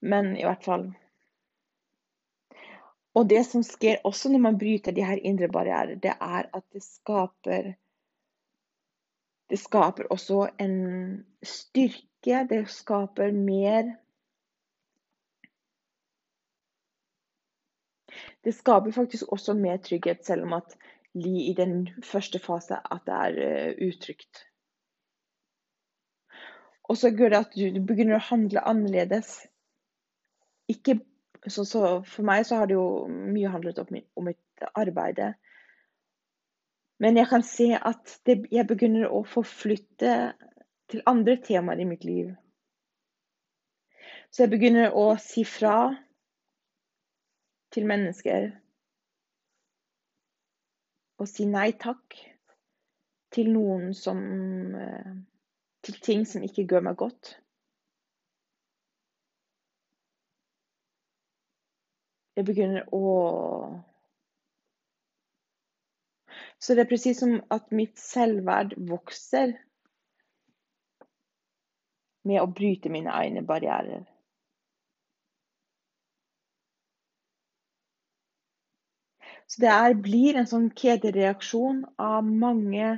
Men 0.00 0.36
i 0.36 0.44
hvert 0.44 0.64
fall 0.64 0.86
Og 3.14 3.26
det 3.28 3.42
som 3.46 3.64
skjer 3.66 4.04
også 4.06 4.30
når 4.32 4.42
man 4.46 4.58
bryter 4.58 4.94
de 4.96 5.04
her 5.04 5.18
indre 5.26 5.48
barrierer, 5.48 5.96
det 5.98 6.12
er 6.20 6.46
at 6.54 6.64
det 6.72 6.82
skaper 6.82 7.72
Det 9.50 9.58
skaper 9.58 10.06
også 10.10 10.48
en 10.60 11.26
styrke. 11.42 12.46
Det 12.48 12.68
skaper 12.70 13.32
mer 13.32 13.96
Det 18.44 18.54
skaper 18.56 18.94
faktisk 18.94 19.32
også 19.32 19.54
mer 19.58 19.80
trygghet, 19.84 20.24
selv 20.26 20.46
om 20.48 20.56
at 20.58 20.76
li 21.14 21.50
i 21.50 21.54
den 21.58 21.88
første 22.06 22.38
fase 22.38 22.78
at 22.78 23.06
det 23.06 23.18
er 23.18 23.38
uh, 23.40 23.88
utrygt. 23.88 24.46
Og 26.90 26.98
så 26.98 27.10
gjør 27.14 27.30
det 27.30 27.38
at 27.44 27.54
du 27.54 27.80
begynner 27.86 28.18
å 28.18 28.26
handle 28.30 28.62
annerledes. 28.66 29.44
Ikke, 30.70 30.98
så, 31.46 31.64
så 31.64 31.82
for 32.06 32.26
meg 32.26 32.42
så 32.46 32.58
har 32.58 32.70
det 32.70 32.74
jo 32.74 33.06
mye 33.06 33.52
handlet 33.52 33.78
om, 33.82 33.92
om 34.18 34.26
mitt 34.26 34.64
arbeid. 34.74 35.22
Men 37.00 37.16
jeg 37.16 37.30
kan 37.30 37.46
se 37.46 37.70
at 37.78 38.18
det, 38.26 38.42
jeg 38.50 38.66
begynner 38.66 39.06
å 39.06 39.22
forflytte 39.22 40.14
til 40.90 41.06
andre 41.06 41.38
temaer 41.46 41.80
i 41.80 41.88
mitt 41.88 42.04
liv. 42.04 42.34
Så 44.30 44.44
jeg 44.44 44.52
begynner 44.52 44.94
å 44.94 45.14
si 45.22 45.46
fra 45.46 45.92
til 47.74 47.86
mennesker. 47.90 48.50
Å 51.20 51.26
si 51.28 51.46
nei 51.46 51.70
takk 51.78 52.16
til 53.34 53.52
noen 53.54 53.92
som 53.94 54.20
eh, 54.74 55.12
til 55.86 56.00
ting 56.04 56.26
som 56.28 56.44
ikke 56.44 56.66
gjør 56.66 56.84
meg 56.88 56.98
godt. 57.00 57.34
Jeg 62.36 62.46
begynner 62.48 62.88
å 62.96 63.04
Så 66.60 66.74
det 66.76 66.84
er 66.84 66.88
presis 66.90 67.20
som 67.22 67.38
at 67.54 67.70
mitt 67.72 67.96
selvverd 68.00 68.74
vokser 68.88 69.54
med 72.28 72.42
å 72.42 72.48
bryte 72.52 72.92
mine 72.92 73.12
egne 73.16 73.40
barrierer. 73.48 74.04
Så 79.50 79.64
det 79.64 79.70
er, 79.74 79.98
blir 79.98 80.38
en 80.38 80.46
sånn 80.46 80.68
kjedereaksjon 80.78 81.82
av 81.98 82.26
mange 82.26 82.92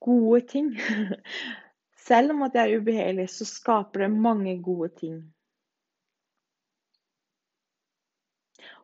gode 0.00 0.40
ting. 0.48 0.70
Selv 2.08 2.32
om 2.32 2.44
at 2.46 2.54
det 2.54 2.62
er 2.62 2.76
ubehagelig, 2.80 3.26
så 3.34 3.44
skaper 3.48 4.06
det 4.06 4.12
mange 4.14 4.54
gode 4.64 4.88
ting. 4.96 5.18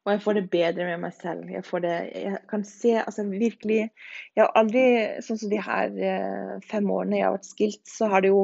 Og 0.03 0.11
jeg 0.13 0.23
får 0.25 0.35
det 0.35 0.51
bedre 0.51 0.85
med 0.89 1.01
meg 1.05 1.15
selv. 1.15 1.47
Jeg, 1.51 1.63
det, 1.85 1.95
jeg 2.25 2.39
kan 2.51 2.65
se 2.67 2.97
altså 2.99 3.23
virkelig 3.31 3.79
Jeg 4.35 4.41
har 4.43 4.51
aldri 4.59 4.83
Sånn 5.23 5.39
som 5.39 5.53
de 5.53 5.61
her 5.63 5.95
eh, 5.95 6.57
fem 6.67 6.91
årene 6.91 7.21
jeg 7.21 7.29
har 7.29 7.37
vært 7.37 7.51
skilt, 7.53 7.83
så 7.87 8.11
har 8.11 8.25
det 8.25 8.33
jo 8.33 8.43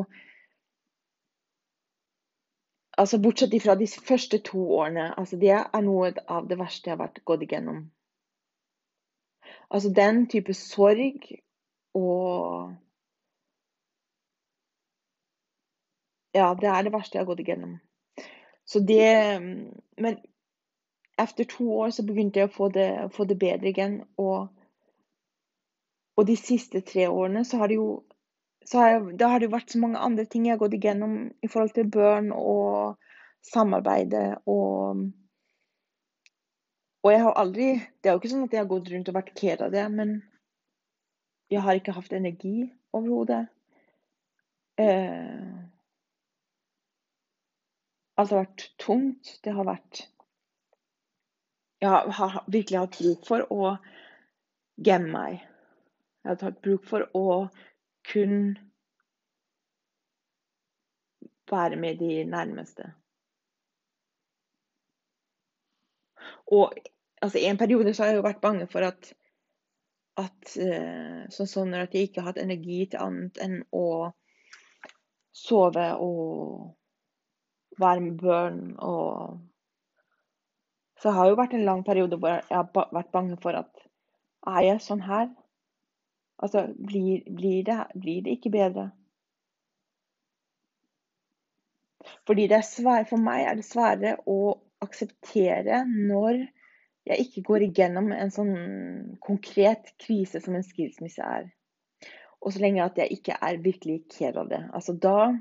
Altså 2.98 3.18
Bortsett 3.22 3.54
fra 3.62 3.74
de 3.78 3.86
første 3.86 4.38
to 4.46 4.62
årene. 4.78 5.10
altså 5.18 5.36
Det 5.38 5.54
er 5.58 5.82
noe 5.82 6.12
av 6.26 6.46
det 6.50 6.58
verste 6.58 6.90
jeg 6.90 6.96
har 6.96 7.04
vært 7.04 7.24
gått 7.26 7.44
igjennom. 7.46 7.88
Altså 9.70 9.90
den 9.92 10.26
type 10.28 10.54
sorg 10.54 11.28
og 11.94 12.74
Ja, 16.34 16.54
det 16.54 16.68
er 16.68 16.82
det 16.82 16.92
verste 16.92 17.16
jeg 17.16 17.24
har 17.24 17.28
gått 17.30 17.40
igjennom. 17.42 17.78
Så 18.64 18.80
det 18.84 19.40
Men 19.96 20.18
etter 21.18 21.44
to 21.44 21.66
år 21.82 21.90
så 21.90 22.04
begynte 22.06 22.40
jeg 22.40 22.50
å 22.50 22.54
få 22.54 22.68
det, 22.70 22.90
få 23.12 23.24
det 23.26 23.38
bedre 23.40 23.72
igjen. 23.72 23.96
Og, 24.22 24.48
og, 26.16 26.26
de 26.28 26.36
siste 26.38 26.82
tre 26.86 27.08
årene 27.08 27.44
så 27.44 27.58
har 27.58 27.72
det 27.72 27.80
jo 27.80 27.88
har 28.72 28.90
jeg, 28.92 29.18
Da 29.18 29.30
har 29.32 29.40
det 29.40 29.50
vært 29.50 29.72
så 29.72 29.80
mange 29.80 29.98
andre 29.98 30.26
ting 30.28 30.46
jeg 30.46 30.54
har 30.54 30.60
gått 30.60 30.76
igjennom 30.76 31.30
i 31.42 31.48
forhold 31.48 31.72
til 31.74 31.88
børn 31.90 32.28
og 32.36 32.98
samarbeidet 33.48 34.42
og 34.46 35.06
Og 37.08 37.12
jeg 37.14 37.22
har 37.24 37.38
aldri 37.40 37.66
Det 37.80 38.10
er 38.10 38.12
jo 38.12 38.20
ikke 38.20 38.30
sånn 38.34 38.44
at 38.44 38.54
jeg 38.54 38.60
har 38.60 38.68
gått 38.68 38.88
rundt 38.92 39.06
og 39.08 39.14
vært 39.16 39.36
ked 39.38 39.62
av 39.64 39.70
det, 39.72 39.84
men 39.88 40.10
jeg 41.48 41.62
har 41.64 41.78
ikke 41.78 41.94
hatt 41.96 42.12
energi 42.12 42.66
overhodet. 42.92 43.46
Eh, 44.76 45.54
alt 48.20 48.34
har 48.34 48.42
vært 48.42 48.66
tungt. 48.84 49.30
Det 49.40 49.54
har 49.56 49.64
vært 49.64 50.02
Jeg 51.80 52.12
har 52.18 52.36
virkelig 52.50 52.82
hatt 52.82 53.00
bruk 53.00 53.24
for 53.30 53.46
å 53.54 53.72
gemme 54.84 55.12
meg. 55.14 55.40
Jeg 56.26 56.34
har 56.34 56.44
hatt 56.50 56.60
bruk 56.60 56.84
for 56.90 57.08
å 57.16 57.24
kun 58.12 58.58
være 61.48 61.80
med 61.80 62.02
de 62.04 62.24
nærmeste. 62.28 62.92
Og 66.52 66.76
altså, 67.22 67.38
i 67.38 67.46
en 67.48 67.58
periode 67.60 67.94
så 67.94 68.04
har 68.04 68.12
jeg 68.12 68.20
jo 68.20 68.28
vært 68.28 68.44
bange 68.44 68.66
for 68.70 68.86
at 68.88 69.12
at 70.18 70.56
eh, 70.58 71.26
sånn, 71.30 71.50
sånn 71.50 71.76
at 71.78 71.94
jeg 71.94 72.08
ikke 72.08 72.22
har 72.22 72.32
hatt 72.32 72.40
energi 72.42 72.80
til 72.90 73.04
annet 73.04 73.38
enn 73.44 73.60
å 73.74 74.10
sove 75.38 75.86
og 76.02 76.74
være 77.78 78.02
med 78.02 78.16
børn. 78.22 78.62
Og 78.82 79.38
så 80.98 81.10
det 81.10 81.16
har 81.18 81.30
jo 81.30 81.38
vært 81.38 81.54
en 81.54 81.66
lang 81.68 81.84
periode 81.86 82.18
hvor 82.18 82.34
jeg 82.34 82.46
har 82.50 82.66
vært 82.74 83.14
bange 83.14 83.38
for 83.42 83.58
at 83.60 83.84
er 84.48 84.64
jeg 84.66 84.82
sånn 84.82 85.04
her? 85.06 85.28
Altså, 86.38 86.68
blir, 86.70 87.22
blir, 87.34 87.62
det, 87.66 87.78
blir 87.98 88.22
det 88.26 88.38
ikke 88.38 88.54
bedre? 88.54 88.90
Fordi 92.26 92.46
det 92.50 92.58
er 92.58 92.66
svære, 92.66 93.06
For 93.10 93.20
meg 93.22 93.46
er 93.46 93.58
det 93.58 93.66
svære 93.66 94.16
å 94.26 94.38
akseptere 94.82 95.82
når 95.88 96.46
jeg 97.08 97.24
ikke 97.24 97.44
går 97.46 97.64
igjennom 97.68 98.10
en 98.12 98.32
sånn 98.32 98.56
konkret 99.24 99.94
krise 100.02 100.42
som 100.44 100.56
en 100.58 100.66
skilsmisse 100.66 101.24
er. 101.24 101.48
Og 102.38 102.54
så 102.54 102.62
lenge 102.62 102.84
at 102.84 102.98
jeg 103.00 103.18
ikke 103.18 103.38
er 103.42 103.62
virkelig 103.62 104.02
care 104.14 104.38
av 104.42 104.50
det. 104.52 104.62
Altså 104.72 104.94
da 104.94 105.32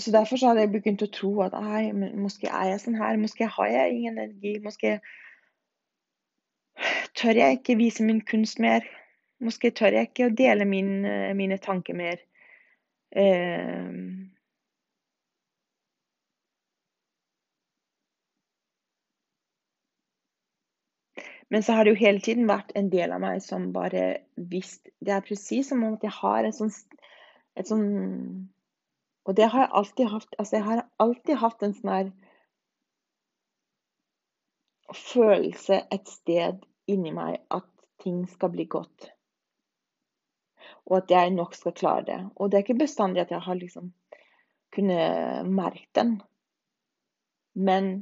Så 0.00 0.10
derfor 0.10 0.36
så 0.36 0.48
hadde 0.48 0.62
jeg 0.64 0.72
begynt 0.72 1.02
å 1.04 1.10
tro 1.12 1.30
at 1.44 1.52
Ei, 1.52 1.90
måske 1.92 2.48
er 2.48 2.70
jeg 2.70 2.80
sånn 2.80 2.96
her. 2.96 3.18
Måske 3.20 3.44
har 3.52 3.68
jeg 3.68 3.90
ingen 3.92 4.16
energi. 4.16 4.54
Måske 4.64 4.94
tør 7.20 7.36
jeg 7.36 7.58
ikke 7.58 7.76
vise 7.76 8.06
min 8.06 8.22
kunst 8.24 8.62
mer. 8.64 8.86
Måske 9.44 9.70
tør 9.76 9.98
jeg 9.98 10.08
ikke 10.08 10.30
å 10.30 10.32
dele 10.36 10.64
min, 10.64 11.04
mine 11.36 11.60
tanker 11.60 11.98
mer. 12.00 12.22
Eh, 13.12 13.92
Men 21.50 21.62
så 21.62 21.74
har 21.74 21.84
det 21.84 21.94
jo 21.94 22.00
hele 22.00 22.22
tiden 22.22 22.48
vært 22.48 22.70
en 22.78 22.90
del 22.92 23.12
av 23.12 23.22
meg 23.22 23.42
som 23.42 23.72
bare 23.74 24.22
visste 24.36 24.92
Det 25.02 25.14
er 25.16 25.26
presis 25.26 25.70
som 25.72 25.82
om 25.82 25.96
at 25.98 26.04
jeg 26.06 26.14
har 26.20 26.46
et 26.46 26.54
sånn, 26.54 26.70
et 27.58 27.70
sånn 27.70 27.86
Og 29.26 29.36
det 29.36 29.48
har 29.50 29.66
jeg 29.66 29.74
alltid 29.80 30.12
hatt. 30.14 30.36
Altså, 30.38 30.56
jeg 30.56 30.66
har 30.66 30.84
alltid 31.02 31.40
hatt 31.42 31.62
en 31.66 31.74
sånn 31.76 31.94
her 31.94 32.12
følelse 34.96 35.76
et 35.94 36.08
sted 36.10 36.64
inni 36.90 37.12
meg 37.14 37.36
at 37.54 37.66
ting 38.02 38.24
skal 38.30 38.50
bli 38.54 38.64
godt. 38.66 39.10
Og 40.88 40.96
at 40.98 41.12
jeg 41.14 41.34
nok 41.34 41.54
skal 41.54 41.76
klare 41.76 42.06
det. 42.08 42.18
Og 42.36 42.50
det 42.50 42.58
er 42.58 42.64
ikke 42.64 42.82
bestandig 42.82 43.22
at 43.22 43.30
jeg 43.30 43.44
har 43.44 43.58
liksom 43.58 43.92
kunnet 44.74 45.46
merke 45.46 45.86
den. 45.94 46.16
Men 47.54 47.92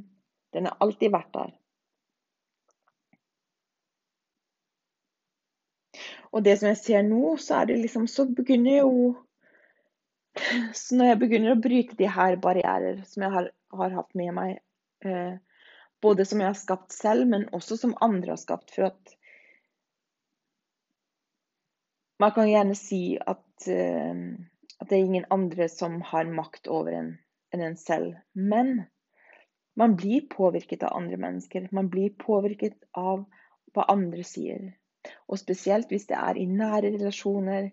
den 0.53 0.69
har 0.69 0.79
alltid 0.81 1.13
vært 1.13 1.33
der. 1.35 1.58
Og 6.31 6.43
det 6.45 6.55
som 6.59 6.69
jeg 6.69 6.79
ser 6.79 7.05
nå, 7.07 7.35
så 7.41 7.61
er 7.61 7.69
det 7.69 7.79
liksom 7.81 8.07
Så 8.07 8.27
begynner 8.29 8.81
jo 8.81 8.91
Så 10.77 10.97
når 10.97 11.11
jeg 11.11 11.19
begynner 11.23 11.55
å 11.55 11.61
bryte 11.61 11.97
de 11.99 12.09
her 12.09 12.37
barrierer 12.41 13.03
som 13.09 13.25
jeg 13.25 13.33
har, 13.33 13.47
har 13.81 13.95
hatt 13.97 14.13
med 14.17 14.33
meg, 14.37 14.59
eh, 15.05 15.39
både 16.01 16.25
som 16.25 16.41
jeg 16.41 16.51
har 16.51 16.59
skapt 16.59 16.93
selv, 16.95 17.27
men 17.27 17.47
også 17.55 17.77
som 17.81 17.97
andre 18.01 18.35
har 18.35 18.41
skapt 18.41 18.71
For 18.75 18.91
at 18.91 19.15
man 22.19 22.33
kan 22.35 22.49
gjerne 22.49 22.75
si 22.75 23.17
at, 23.17 23.67
eh, 23.67 24.21
at 24.79 24.89
det 24.89 24.95
er 24.95 25.03
ingen 25.09 25.27
andre 25.33 25.69
som 25.71 25.99
har 26.05 26.29
makt 26.29 26.67
over 26.67 26.93
en 26.93 27.11
enn 27.53 27.63
en 27.65 27.77
selv. 27.77 28.15
Men 28.33 28.83
man 29.79 29.95
blir 29.95 30.27
påvirket 30.29 30.83
av 30.83 30.97
andre 30.97 31.17
mennesker. 31.17 31.69
Man 31.71 31.89
blir 31.89 32.09
påvirket 32.19 32.77
av 32.93 33.25
hva 33.73 33.85
andre 33.89 34.25
sier. 34.27 34.73
Og 35.27 35.39
spesielt 35.39 35.91
hvis 35.91 36.07
det 36.09 36.17
er 36.17 36.37
i 36.37 36.47
nære 36.49 36.93
relasjoner. 36.95 37.69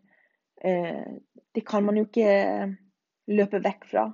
Eh, 0.65 1.09
det 1.55 1.65
kan 1.67 1.85
man 1.85 1.99
jo 1.99 2.07
ikke 2.07 2.77
løpe 3.27 3.63
vekk 3.65 3.91
fra. 3.91 4.07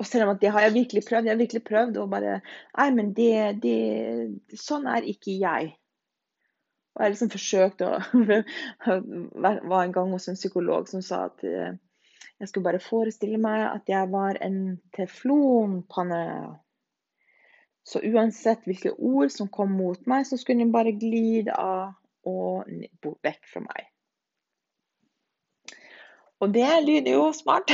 Og 0.00 0.06
selv 0.08 0.26
om 0.26 0.32
at 0.34 0.40
det 0.42 0.50
har 0.50 0.64
jeg 0.64 0.74
virkelig 0.74 1.04
prøvd. 1.08 1.28
Jeg 1.28 1.34
har 1.34 1.42
virkelig 1.42 1.64
prøvd 1.68 2.00
å 2.00 2.08
bare 2.10 2.40
Nei, 2.78 2.88
men 2.96 3.12
det, 3.14 3.62
det 3.62 4.58
Sånn 4.58 4.88
er 4.90 5.06
ikke 5.06 5.36
jeg. 5.36 5.74
Og 6.92 7.00
jeg 7.00 7.06
har 7.06 7.14
liksom 7.14 7.32
forsøkt 7.32 7.84
å 7.86 7.92
var 9.72 9.78
en 9.84 9.94
gang 9.94 10.10
hos 10.12 10.28
en 10.28 10.36
psykolog 10.36 10.90
som 10.90 11.04
sa 11.04 11.26
at 11.30 11.44
eh, 11.46 11.78
jeg 12.42 12.50
skulle 12.50 12.66
bare 12.66 12.82
forestille 12.82 13.38
meg 13.40 13.62
at 13.68 13.88
jeg 13.88 14.10
var 14.12 14.40
en 14.44 14.58
teflonpanne. 14.96 16.20
Så 17.84 18.00
uansett 18.06 18.62
hvilke 18.68 18.92
ord 18.94 19.32
som 19.34 19.50
kom 19.50 19.72
mot 19.74 20.06
meg, 20.06 20.26
så 20.26 20.38
skulle 20.38 20.62
den 20.62 20.74
bare 20.74 20.94
glide 20.94 21.54
av 21.58 21.96
og 22.28 22.68
vekk 23.02 23.48
fra 23.50 23.64
meg. 23.64 23.88
Og 26.42 26.54
det 26.54 26.68
lyder 26.84 27.16
jo 27.16 27.26
smart. 27.34 27.70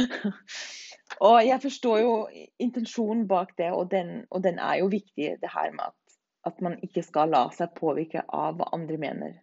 og 1.28 1.36
jeg 1.44 1.60
forstår 1.60 2.00
jo 2.00 2.14
intensjonen 2.60 3.26
bak 3.28 3.52
det, 3.60 3.70
og 3.72 3.90
den, 3.92 4.22
og 4.30 4.44
den 4.44 4.60
er 4.60 4.80
jo 4.80 4.90
viktig, 4.92 5.36
det 5.40 5.52
her 5.52 5.72
med 5.76 5.88
at 5.90 6.00
at 6.44 6.60
man 6.60 6.78
ikke 6.84 7.02
skal 7.04 7.32
la 7.34 7.44
seg 7.54 7.74
påvirke 7.76 8.24
av 8.32 8.58
hva 8.58 8.70
andre 8.76 8.98
mener. 9.00 9.34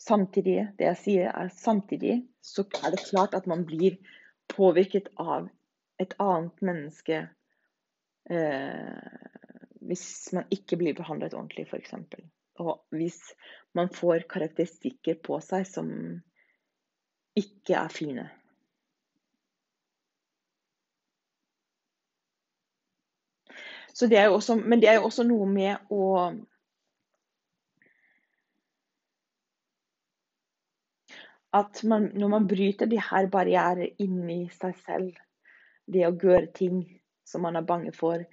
Samtidig, 0.00 0.56
det 0.78 0.88
jeg 0.88 1.00
sier 1.02 1.30
er 1.30 1.50
samtidig, 1.54 2.22
så 2.42 2.64
er 2.82 2.94
det 2.94 3.04
klart 3.04 3.36
at 3.36 3.46
man 3.46 3.64
blir 3.68 3.98
påvirket 4.50 5.10
av 5.20 5.48
et 6.02 6.16
annet 6.18 6.64
menneske 6.64 7.20
eh, 8.30 9.24
hvis 9.84 10.06
man 10.32 10.46
ikke 10.54 10.78
blir 10.80 10.96
behandlet 10.96 11.34
ordentlig, 11.36 11.66
f.eks. 11.68 11.94
Og 12.62 12.86
hvis 12.94 13.20
man 13.74 13.90
får 13.92 14.28
karakteristikker 14.30 15.18
på 15.24 15.40
seg 15.42 15.66
som 15.68 15.90
ikke 17.36 17.76
er 17.76 17.92
fine. 17.92 18.30
Det 23.94 24.18
også, 24.26 24.56
men 24.58 24.80
det 24.82 24.88
er 24.90 24.98
jo 24.98 25.06
også 25.06 25.22
noe 25.26 25.46
med 25.50 25.94
å 25.94 26.08
At 31.54 31.84
man, 31.86 32.08
når 32.18 32.30
man 32.32 32.46
bryter 32.50 32.88
de 32.90 32.98
her 32.98 33.28
barrierer 33.30 33.92
inni 34.02 34.48
seg 34.50 34.72
selv, 34.82 35.20
det 35.86 36.02
å 36.02 36.10
gjøre 36.10 36.48
ting 36.50 36.80
som 37.24 37.42
man 37.42 37.56
er 37.56 37.66
bange 37.66 37.92
for, 37.92 38.24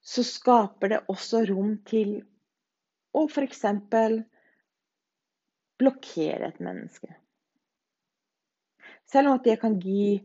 så 0.00 0.24
skaper 0.24 0.92
det 0.92 1.04
også 1.12 1.44
rom 1.50 1.76
til 1.88 2.18
å 3.16 3.24
f.eks. 3.28 3.64
blokkere 5.78 6.48
et 6.48 6.60
menneske. 6.64 7.10
Selv 9.08 9.30
om 9.30 9.38
at 9.38 9.44
det 9.48 9.58
kan 9.60 9.78
gi 9.80 10.18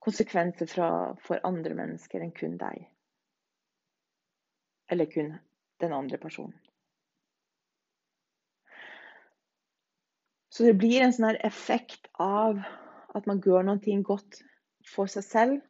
konsekvenser 0.00 0.66
fra, 0.70 0.88
for 1.20 1.42
andre 1.44 1.76
mennesker 1.76 2.22
enn 2.22 2.34
kun 2.34 2.56
deg. 2.60 2.86
Eller 4.90 5.10
kun 5.10 5.34
den 5.82 5.94
andre 5.94 6.18
personen. 6.18 6.56
Så 10.50 10.66
det 10.66 10.74
blir 10.82 11.02
en 11.04 11.14
sånn 11.14 11.38
effekt 11.46 12.08
av 12.20 12.58
at 13.14 13.26
man 13.30 13.38
gjør 13.44 13.64
noe 13.68 13.98
godt 14.06 14.40
for 14.86 15.10
seg 15.10 15.24
selv. 15.24 15.60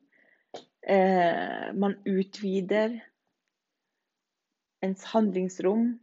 Eh, 0.83 1.73
man 1.75 1.97
utvider 2.09 3.01
ens 4.83 5.05
handlingsrom. 5.05 5.99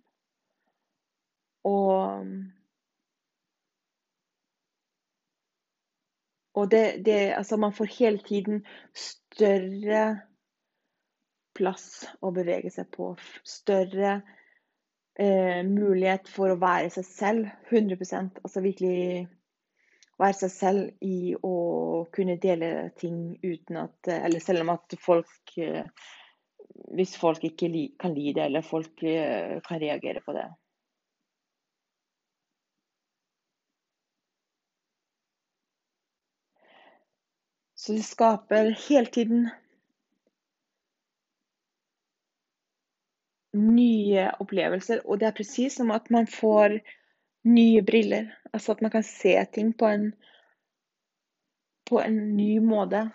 Og 1.64 2.28
Og 6.58 6.72
det, 6.72 7.06
det, 7.06 7.34
altså 7.38 7.58
man 7.58 7.74
får 7.74 7.86
hele 8.00 8.18
tiden 8.18 8.64
større 8.98 10.22
plass 11.58 12.08
å 12.22 12.32
bevege 12.34 12.72
seg 12.74 12.90
på. 12.96 13.12
Større 13.46 14.16
eh, 15.22 15.62
mulighet 15.68 16.30
for 16.34 16.54
å 16.54 16.60
være 16.62 16.90
seg 16.96 17.06
selv 17.06 17.52
100% 17.70 18.42
Altså 18.42 18.64
virkelig 18.66 19.28
være 20.18 20.38
seg 20.42 20.54
selv 20.54 21.06
i 21.06 21.34
å 21.46 21.56
kunne 22.14 22.38
dele 22.42 22.90
ting 23.00 23.38
uten 23.44 23.82
at 23.84 24.12
Eller 24.18 24.44
selv 24.44 24.66
om 24.66 24.74
at 24.74 24.96
folk 25.02 25.58
eh, 25.62 25.86
Hvis 26.98 27.18
folk 27.18 27.44
ikke 27.44 27.70
kan 28.00 28.16
lide 28.16 28.40
det, 28.40 28.46
eller 28.48 28.66
folk 28.66 29.04
eh, 29.04 29.58
kan 29.68 29.82
reagere 29.82 30.22
på 30.26 30.34
det. 30.38 30.48
Så 37.88 37.94
det 37.94 38.04
skaper 38.04 38.74
hele 38.90 39.06
tiden 39.06 39.50
nye 43.58 44.28
opplevelser. 44.44 45.02
Og 45.06 45.20
det 45.20 45.30
er 45.30 45.38
presis 45.38 45.78
som 45.80 45.92
at 45.96 46.10
man 46.14 46.28
får 46.28 46.80
nye 47.48 47.82
briller. 47.86 48.30
Altså 48.54 48.76
at 48.76 48.82
man 48.82 48.94
kan 48.94 49.06
se 49.06 49.34
ting 49.54 49.74
på 49.78 49.90
en, 49.90 50.12
på 51.90 52.02
en 52.04 52.20
ny 52.38 52.60
måte. 52.64 53.08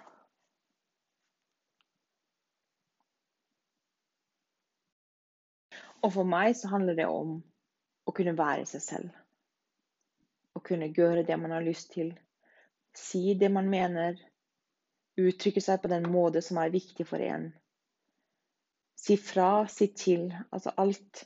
Og 6.03 6.11
for 6.16 6.27
meg 6.27 6.57
så 6.59 6.71
handler 6.73 6.99
det 6.99 7.07
om 7.07 7.37
å 8.07 8.14
kunne 8.16 8.35
være 8.38 8.66
seg 8.66 8.83
selv. 8.85 9.11
Å 10.59 10.61
kunne 10.61 10.90
gjøre 10.90 11.23
det 11.27 11.38
man 11.38 11.55
har 11.55 11.64
lyst 11.64 11.92
til. 11.95 12.11
Si 12.99 13.35
det 13.38 13.49
man 13.53 13.71
mener 13.73 14.18
uttrykke 15.21 15.61
seg 15.62 15.83
på 15.83 15.90
den 15.92 16.09
måte 16.11 16.42
som 16.45 16.59
er 16.61 16.73
viktig 16.73 17.07
for 17.09 17.23
en. 17.23 17.51
Si 18.99 19.16
fra, 19.18 19.66
si 19.71 19.88
til. 19.97 20.29
Altså 20.51 20.75
alt. 20.77 21.25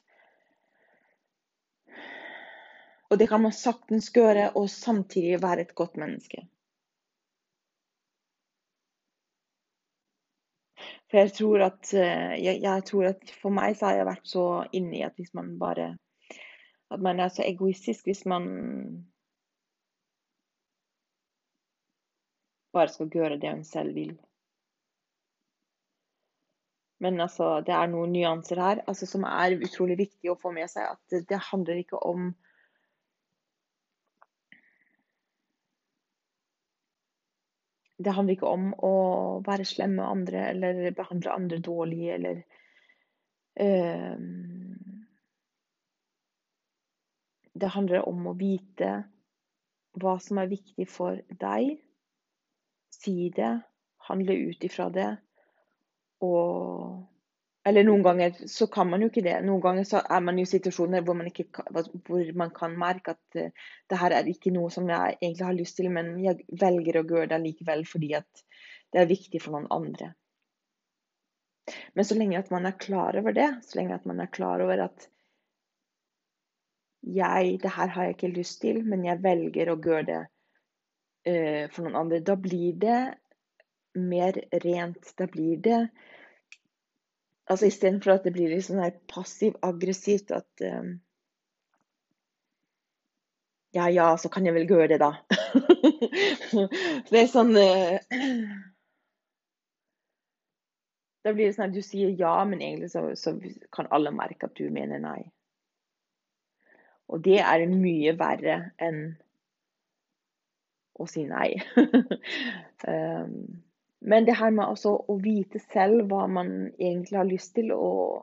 Og 3.11 3.19
det 3.19 3.29
kan 3.31 3.43
man 3.43 3.55
saktens 3.55 4.11
gjøre 4.15 4.51
og 4.59 4.69
samtidig 4.71 5.39
være 5.43 5.67
et 5.67 5.75
godt 5.79 5.97
menneske. 6.01 6.47
For 11.11 11.23
jeg 11.23 11.33
tror 11.37 11.63
at, 11.69 11.93
eh, 11.95 12.35
jeg, 12.45 12.63
jeg 12.63 12.85
tror 12.85 13.05
at 13.13 13.31
For 13.43 13.55
meg 13.55 13.77
så 13.79 13.87
har 13.87 14.01
jeg 14.01 14.09
vært 14.09 14.27
så 14.27 14.47
inni 14.75 15.05
at 15.07 15.15
hvis 15.15 15.35
man 15.39 15.53
bare 15.59 15.93
At 16.91 17.03
man 17.03 17.21
er 17.23 17.31
så 17.31 17.45
egoistisk 17.47 18.07
hvis 18.07 18.25
man 18.27 18.47
bare 22.75 22.93
skal 22.93 23.09
gjøre 23.11 23.39
det 23.41 23.51
hun 23.51 23.65
selv 23.65 23.95
vil. 23.95 24.13
Men 27.01 27.21
altså, 27.21 27.61
det 27.67 27.73
er 27.75 27.89
noen 27.89 28.13
nyanser 28.13 28.61
her 28.61 28.83
altså, 28.87 29.07
som 29.09 29.25
er 29.29 29.57
utrolig 29.57 29.97
viktig 29.99 30.31
å 30.31 30.37
få 30.41 30.53
med 30.53 30.69
seg. 30.71 30.93
At 30.93 31.29
det 31.31 31.41
handler 31.49 31.81
ikke 31.81 31.99
om 32.05 32.35
Det 37.97 38.13
handler 38.13 38.37
ikke 38.37 38.53
om 38.53 38.71
å 38.85 38.95
være 39.47 39.65
slem 39.65 39.97
med 39.97 40.05
andre 40.05 40.43
eller 40.51 40.81
behandle 40.97 41.33
andre 41.33 41.59
dårlig 41.65 42.11
eller 42.13 42.43
øh, 43.65 44.25
Det 47.57 47.73
handler 47.73 48.05
om 48.05 48.27
å 48.29 48.35
vite 48.37 48.91
hva 49.97 50.19
som 50.21 50.43
er 50.43 50.51
viktig 50.51 50.85
for 50.93 51.23
deg. 51.41 51.79
Si 52.93 53.31
det, 53.33 53.53
handle 54.11 54.37
ut 54.51 54.67
ifra 54.69 54.91
det. 54.93 55.09
Og 56.21 57.01
Eller 57.67 57.83
noen 57.83 58.03
ganger 58.07 58.37
så 58.47 58.69
kan 58.71 58.87
man 58.91 59.03
jo 59.03 59.09
ikke 59.11 59.25
det. 59.27 59.41
Noen 59.43 59.63
ganger 59.65 59.87
så 59.89 59.99
er 59.99 60.21
man 60.23 60.39
i 60.39 60.45
situasjoner 60.47 61.03
hvor 61.07 61.17
man, 61.19 61.31
ikke, 61.33 61.49
hvor 62.07 62.29
man 62.39 62.53
kan 62.55 62.77
merke 62.79 63.17
at 63.17 63.41
uh, 63.41 63.73
det 63.91 63.99
her 63.99 64.15
er 64.15 64.31
ikke 64.31 64.53
noe 64.55 64.71
som 64.71 64.87
jeg 64.91 65.17
egentlig 65.19 65.49
har 65.49 65.57
lyst 65.57 65.79
til, 65.81 65.91
men 65.91 66.13
jeg 66.23 66.47
velger 66.61 67.01
å 67.01 67.05
gjøre 67.09 67.33
det 67.33 67.41
likevel 67.43 67.83
fordi 67.91 68.13
at 68.21 68.45
det 68.95 69.03
er 69.03 69.11
viktig 69.11 69.43
for 69.43 69.57
noen 69.57 69.67
andre. 69.75 70.13
Men 71.99 72.07
så 72.07 72.15
lenge 72.15 72.39
at 72.39 72.53
man 72.55 72.71
er 72.71 72.79
klar 72.79 73.19
over 73.19 73.35
det, 73.35 73.49
så 73.67 73.81
lenge 73.81 73.99
at 73.99 74.07
man 74.07 74.23
er 74.23 74.31
klar 74.31 74.63
over 74.63 74.87
at 74.87 75.09
jeg, 77.07 77.59
det 77.63 77.73
her 77.75 77.91
har 77.95 78.07
jeg 78.07 78.17
ikke 78.17 78.35
lyst 78.35 78.61
til, 78.63 78.83
men 78.87 79.05
jeg 79.07 79.23
velger 79.23 79.73
å 79.73 79.79
gjøre 79.83 80.07
det 80.13 80.23
uh, 80.23 81.65
for 81.75 81.83
noen 81.83 81.99
andre. 82.05 82.23
Da 82.23 82.39
blir 82.39 82.79
det 82.79 83.01
mer 83.99 84.39
rent. 84.63 85.17
Da 85.19 85.27
blir 85.31 85.59
det 85.67 85.81
Altså 87.47 87.67
istedenfor 87.67 88.17
at 88.17 88.25
det 88.27 88.33
blir 88.35 88.51
litt 88.51 88.67
sånn 88.67 88.83
her 88.83 88.95
passiv-aggressivt 89.11 90.33
at 90.35 90.65
um, 90.67 90.97
Ja, 93.77 93.91
ja, 93.93 94.07
så 94.17 94.31
kan 94.33 94.47
jeg 94.47 94.55
vel 94.57 94.71
gjøre 94.71 94.89
det, 94.95 94.99
da. 95.03 95.11
det 97.11 97.21
er 97.21 97.29
sånn 97.29 97.53
uh, 97.55 97.99
Da 101.27 101.35
blir 101.35 101.47
det 101.51 101.55
sånn 101.59 101.69
at 101.69 101.77
du 101.77 101.83
sier 101.85 102.15
ja, 102.19 102.35
men 102.49 102.63
egentlig 102.63 102.91
så, 102.95 103.05
så 103.19 103.35
kan 103.75 103.91
alle 103.95 104.15
merke 104.15 104.49
at 104.49 104.57
du 104.59 104.67
mener 104.73 105.03
nei. 105.03 105.21
Og 107.07 107.23
det 107.23 107.39
er 107.43 107.67
mye 107.71 108.15
verre 108.19 108.59
enn 108.83 109.01
å 110.99 111.07
si 111.11 111.27
nei. 111.29 111.53
um, 112.89 113.37
men 114.07 114.27
det 114.27 114.37
her 114.39 114.53
med 114.55 114.69
altså 114.69 114.93
å 115.11 115.17
vite 115.19 115.59
selv 115.59 116.07
hva 116.11 116.29
man 116.31 116.51
egentlig 116.79 117.19
har 117.19 117.27
lyst 117.27 117.57
til, 117.59 117.73
og, 117.75 118.23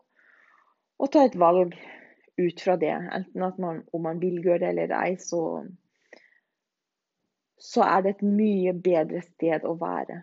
og 0.95 1.11
ta 1.11 1.25
et 1.27 1.35
valg 1.35 1.75
ut 2.39 2.63
fra 2.63 2.77
det, 2.79 2.93
enten 3.17 3.43
at 3.43 3.59
man, 3.59 3.81
om 3.91 4.05
man 4.07 4.21
vil 4.21 4.39
gjøre 4.45 4.61
det 4.63 4.69
eller 4.69 4.93
ei, 5.01 5.17
så, 5.19 5.41
så 7.59 7.83
er 7.83 8.05
det 8.05 8.15
et 8.15 8.23
mye 8.23 8.73
bedre 8.85 9.25
sted 9.27 9.67
å 9.67 9.75
være. 9.83 10.21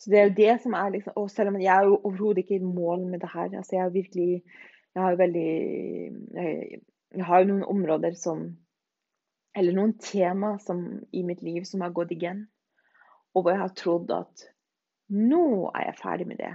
Så 0.00 0.10
det 0.10 0.18
er 0.18 0.26
jo 0.26 0.36
det 0.36 0.52
som 0.62 0.74
er 0.74 0.94
liksom 0.94 1.12
Og 1.20 1.26
selv 1.28 1.50
om 1.50 1.58
jeg 1.60 1.68
er 1.76 1.84
jo 1.84 1.98
overhodet 1.98 2.38
ikke 2.40 2.56
i 2.56 2.64
mål 2.64 3.02
med 3.04 3.20
det 3.20 3.28
her. 3.34 3.50
Altså 3.52 3.76
jeg 3.76 3.84
er 3.84 3.90
virkelig 3.92 4.30
Jeg 4.94 5.02
har 5.02 5.10
jo 5.10 5.18
veldig 5.20 5.50
jeg, 6.34 6.80
jeg 7.14 7.26
har 7.26 7.42
jo 7.42 7.52
noen 7.52 7.68
områder 7.68 8.16
som 8.18 8.50
Eller 9.56 9.74
noen 9.74 9.96
tema 9.98 10.52
som, 10.62 10.84
i 11.10 11.24
mitt 11.26 11.40
liv 11.42 11.64
som 11.66 11.80
har 11.82 11.90
gått 11.90 12.12
igjen. 12.14 12.44
Og 13.34 13.42
hvor 13.42 13.50
jeg 13.50 13.60
har 13.64 13.72
trodd 13.74 14.12
at 14.14 14.44
nå 15.10 15.72
er 15.74 15.88
jeg 15.88 15.96
ferdig 15.98 16.26
med 16.30 16.38
det. 16.38 16.52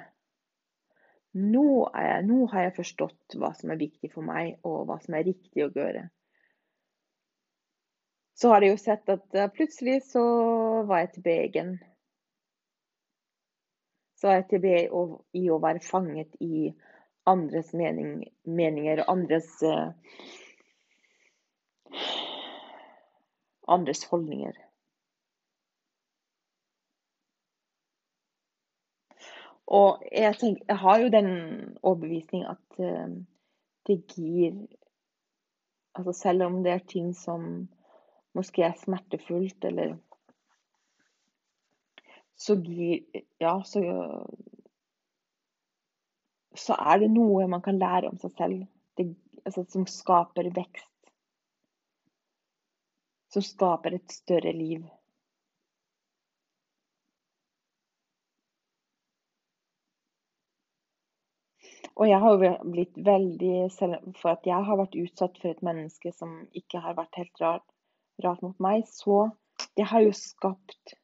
Nå, 1.35 1.65
jeg, 1.91 2.21
nå 2.23 2.45
har 2.53 2.63
jeg 2.63 2.75
forstått 2.77 3.35
hva 3.35 3.49
som 3.59 3.73
er 3.73 3.81
viktig 3.81 4.13
for 4.13 4.23
meg, 4.23 4.53
og 4.63 4.85
hva 4.87 4.95
som 5.03 5.17
er 5.19 5.27
riktig 5.27 5.65
å 5.65 5.73
gjøre. 5.75 6.05
Så 8.39 8.53
har 8.53 8.63
jeg 8.63 8.77
jo 8.77 8.79
sett 8.85 9.11
at 9.11 9.37
plutselig 9.57 9.97
så 10.13 10.23
var 10.87 11.03
jeg 11.03 11.11
tilbake 11.17 11.51
igjen 11.51 11.75
så 14.15 14.27
var 14.27 14.39
jeg 14.39 14.47
tilbake 14.49 15.17
i 15.37 15.43
å 15.51 15.59
være 15.61 15.83
fanget 15.83 16.35
i 16.41 16.71
andres 17.29 17.73
mening, 17.77 18.23
meninger 18.47 19.03
og 19.03 19.11
andres 19.11 19.49
uh, 19.65 19.91
andres 23.67 24.03
holdninger. 24.09 24.53
Og 29.65 30.03
jeg, 30.11 30.35
tenker, 30.37 30.65
jeg 30.67 30.77
har 30.77 30.99
jo 31.01 31.09
den 31.09 31.29
overbevisning 31.81 32.45
at 32.45 32.79
uh, 32.79 33.15
det 33.87 34.01
gir 34.13 34.65
Altså 35.95 36.11
selv 36.11 36.43
om 36.43 36.57
det 36.63 36.71
er 36.73 36.81
ting 36.91 37.13
som 37.15 37.69
måske 38.35 38.65
er 38.67 38.73
smertefullt 38.75 39.63
eller 39.63 39.93
så 42.35 42.57
gir 42.59 43.23
Ja, 43.39 43.61
så 43.63 43.79
så 46.55 46.75
er 46.79 46.99
det 47.03 47.11
noe 47.11 47.47
man 47.51 47.63
kan 47.63 47.79
lære 47.79 48.09
om 48.09 48.19
seg 48.19 48.31
selv. 48.37 48.59
Det, 48.97 49.09
altså, 49.43 49.65
som 49.69 49.87
skaper 49.89 50.47
vekst. 50.55 50.94
Som 53.35 53.43
skaper 53.43 53.97
et 53.97 54.13
større 54.15 54.53
liv. 54.55 54.83
Og 61.95 62.07
jeg 62.07 62.19
har 62.23 62.31
jo 62.31 62.51
blitt 62.71 62.95
veldig 62.95 63.57
For 64.21 64.31
at 64.31 64.47
jeg 64.47 64.67
har 64.69 64.79
vært 64.79 64.95
utsatt 65.01 65.35
for 65.41 65.51
et 65.51 65.65
menneske 65.67 66.13
som 66.15 66.37
ikke 66.55 66.79
har 66.85 66.95
vært 66.95 67.19
helt 67.19 67.43
rart, 67.43 67.67
rart 68.23 68.39
mot 68.45 68.55
meg, 68.63 68.87
så 68.87 69.27
det 69.75 69.89
har 69.91 70.07
jo 70.07 70.15
skapt 70.15 70.95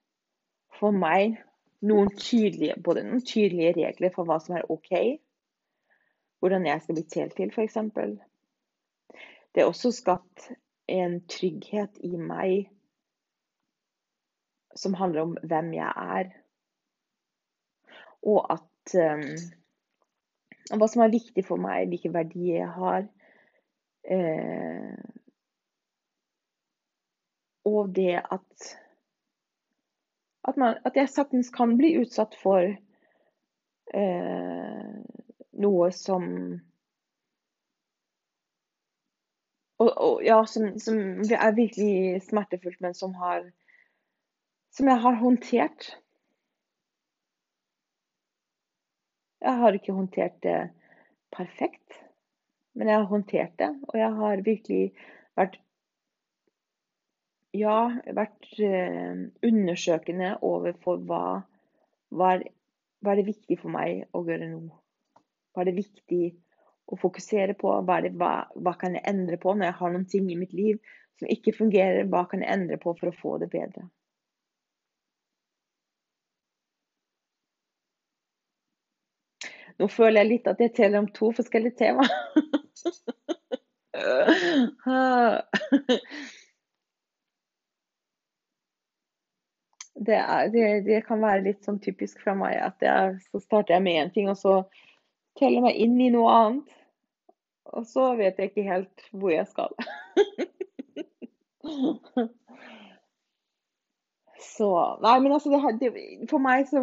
for 0.80 0.96
meg 0.96 1.36
noen 1.84 2.16
tydelige, 2.16 2.80
både 2.80 3.04
noen 3.10 3.28
tydelige 3.28 3.76
regler 3.82 4.16
for 4.16 4.24
hva 4.24 4.40
som 4.40 4.56
er 4.56 4.72
OK. 4.72 5.20
Hvordan 6.40 6.72
jeg 6.72 6.88
skal 6.88 7.02
bli 7.02 7.08
telt 7.12 7.36
til, 7.36 7.52
f.eks. 7.52 7.80
Det 9.52 9.64
er 9.64 9.68
også 9.68 9.92
skapt 9.92 10.54
en 10.92 11.18
trygghet 11.32 11.98
i 12.04 12.18
meg 12.18 12.70
som 14.76 14.96
handler 14.96 15.22
om 15.22 15.34
hvem 15.44 15.74
jeg 15.76 15.92
er. 16.18 16.30
Og 18.22 18.46
at 18.54 18.96
um, 18.96 19.26
Hva 20.72 20.88
som 20.88 21.02
er 21.04 21.12
viktig 21.12 21.44
for 21.44 21.60
meg, 21.60 21.90
hvilke 21.92 22.14
verdier 22.14 22.62
jeg 22.62 22.70
har. 22.78 23.08
Uh, 24.08 24.96
og 27.68 27.92
det 27.96 28.22
at 28.22 28.70
at, 30.48 30.58
man, 30.58 30.78
at 30.86 30.96
jeg 30.98 31.10
saktens 31.10 31.52
kan 31.54 31.76
bli 31.78 31.92
utsatt 32.02 32.34
for 32.40 32.66
uh, 33.94 34.94
noe 35.62 35.92
som 35.94 36.24
og, 39.82 39.90
og, 39.96 40.22
ja, 40.26 40.38
som, 40.50 40.68
som, 40.80 41.00
er 41.36 41.58
virkelig 41.58 42.22
smertefullt, 42.28 42.80
men 42.82 42.94
som 42.98 43.16
har 43.18 43.50
Som 44.72 44.88
jeg 44.88 45.02
har 45.04 45.16
håndtert. 45.20 45.98
Jeg 49.42 49.58
har 49.60 49.76
ikke 49.76 49.94
håndtert 49.94 50.38
det 50.44 50.70
perfekt, 51.36 51.98
men 52.74 52.88
jeg 52.88 52.96
har 52.96 53.10
håndtert 53.10 53.58
det. 53.60 53.70
Og 53.90 54.00
jeg 54.00 54.14
har 54.16 54.46
virkelig 54.46 54.94
vært 55.36 55.58
ja, 57.54 57.76
vært 58.16 58.48
eh, 58.64 59.28
undersøkende 59.44 60.38
overfor 60.42 61.04
hva 61.04 61.24
hva 62.12 62.34
er, 62.36 63.24
viktig 63.26 63.58
for 63.62 63.72
meg 63.72 64.06
å 64.16 64.24
gjøre 64.28 64.50
nå? 64.52 64.62
Hva 65.52 65.64
er 65.64 65.70
det 65.70 65.80
viktig 65.80 66.24
å 66.92 67.00
fokusere 67.00 67.56
på? 67.60 67.72
Hva, 67.88 68.02
det, 68.04 68.14
hva, 68.20 68.34
hva, 68.56 68.76
kan 68.80 68.98
jeg 68.98 69.08
endre 69.10 69.40
på 69.42 69.56
når 69.56 69.70
jeg 69.70 69.80
har 69.80 69.96
noen 69.96 70.10
ting 70.12 70.30
i 70.32 70.40
mitt 70.40 70.54
liv 70.58 70.80
som 71.20 71.32
ikke 71.32 71.56
fungerer? 71.58 72.10
Hva 72.12 72.26
kan 72.30 72.44
jeg 72.44 72.54
endre 72.54 72.78
på 72.82 72.96
for 73.00 73.12
å 73.12 73.18
få 73.22 73.38
det 73.42 73.52
bedre? 73.54 73.88
Nå 79.80 79.88
føler 79.90 80.22
jeg 80.22 80.30
litt 80.30 80.50
at 80.52 80.60
jeg 80.62 80.76
teller 80.78 81.02
om 81.02 81.08
to 81.16 81.32
forskjellige 81.34 81.80
tema. 81.80 82.04
det, 89.96 90.18
er, 90.18 90.50
det, 90.54 90.66
det, 90.86 91.02
kan 91.08 91.22
være 91.24 91.46
litt 91.48 91.66
sånn 91.66 91.80
typisk 91.82 92.22
fra 92.24 92.34
meg 92.38 92.60
at 92.62 92.78
jeg, 92.86 93.18
så 93.32 93.42
starter 93.42 93.78
jeg 93.78 93.86
med 93.88 94.00
én 94.04 94.14
ting, 94.14 94.30
og 94.32 94.38
så 94.40 94.54
teller 95.40 95.60
jeg 95.60 95.66
meg 95.68 95.82
inn 95.86 95.98
i 96.02 96.12
noe 96.14 96.30
annet. 96.36 96.78
Og 97.66 97.86
så 97.88 98.16
vet 98.20 98.40
jeg 98.40 98.46
ikke 98.52 98.68
helt 98.68 99.10
hvor 99.12 99.30
jeg 99.34 99.48
skal. 99.48 99.70
så 104.52 104.70
Nei, 105.04 105.20
men 105.22 105.32
altså 105.36 105.50
det, 105.80 105.90
For 106.30 106.40
meg 106.42 106.68
så, 106.70 106.78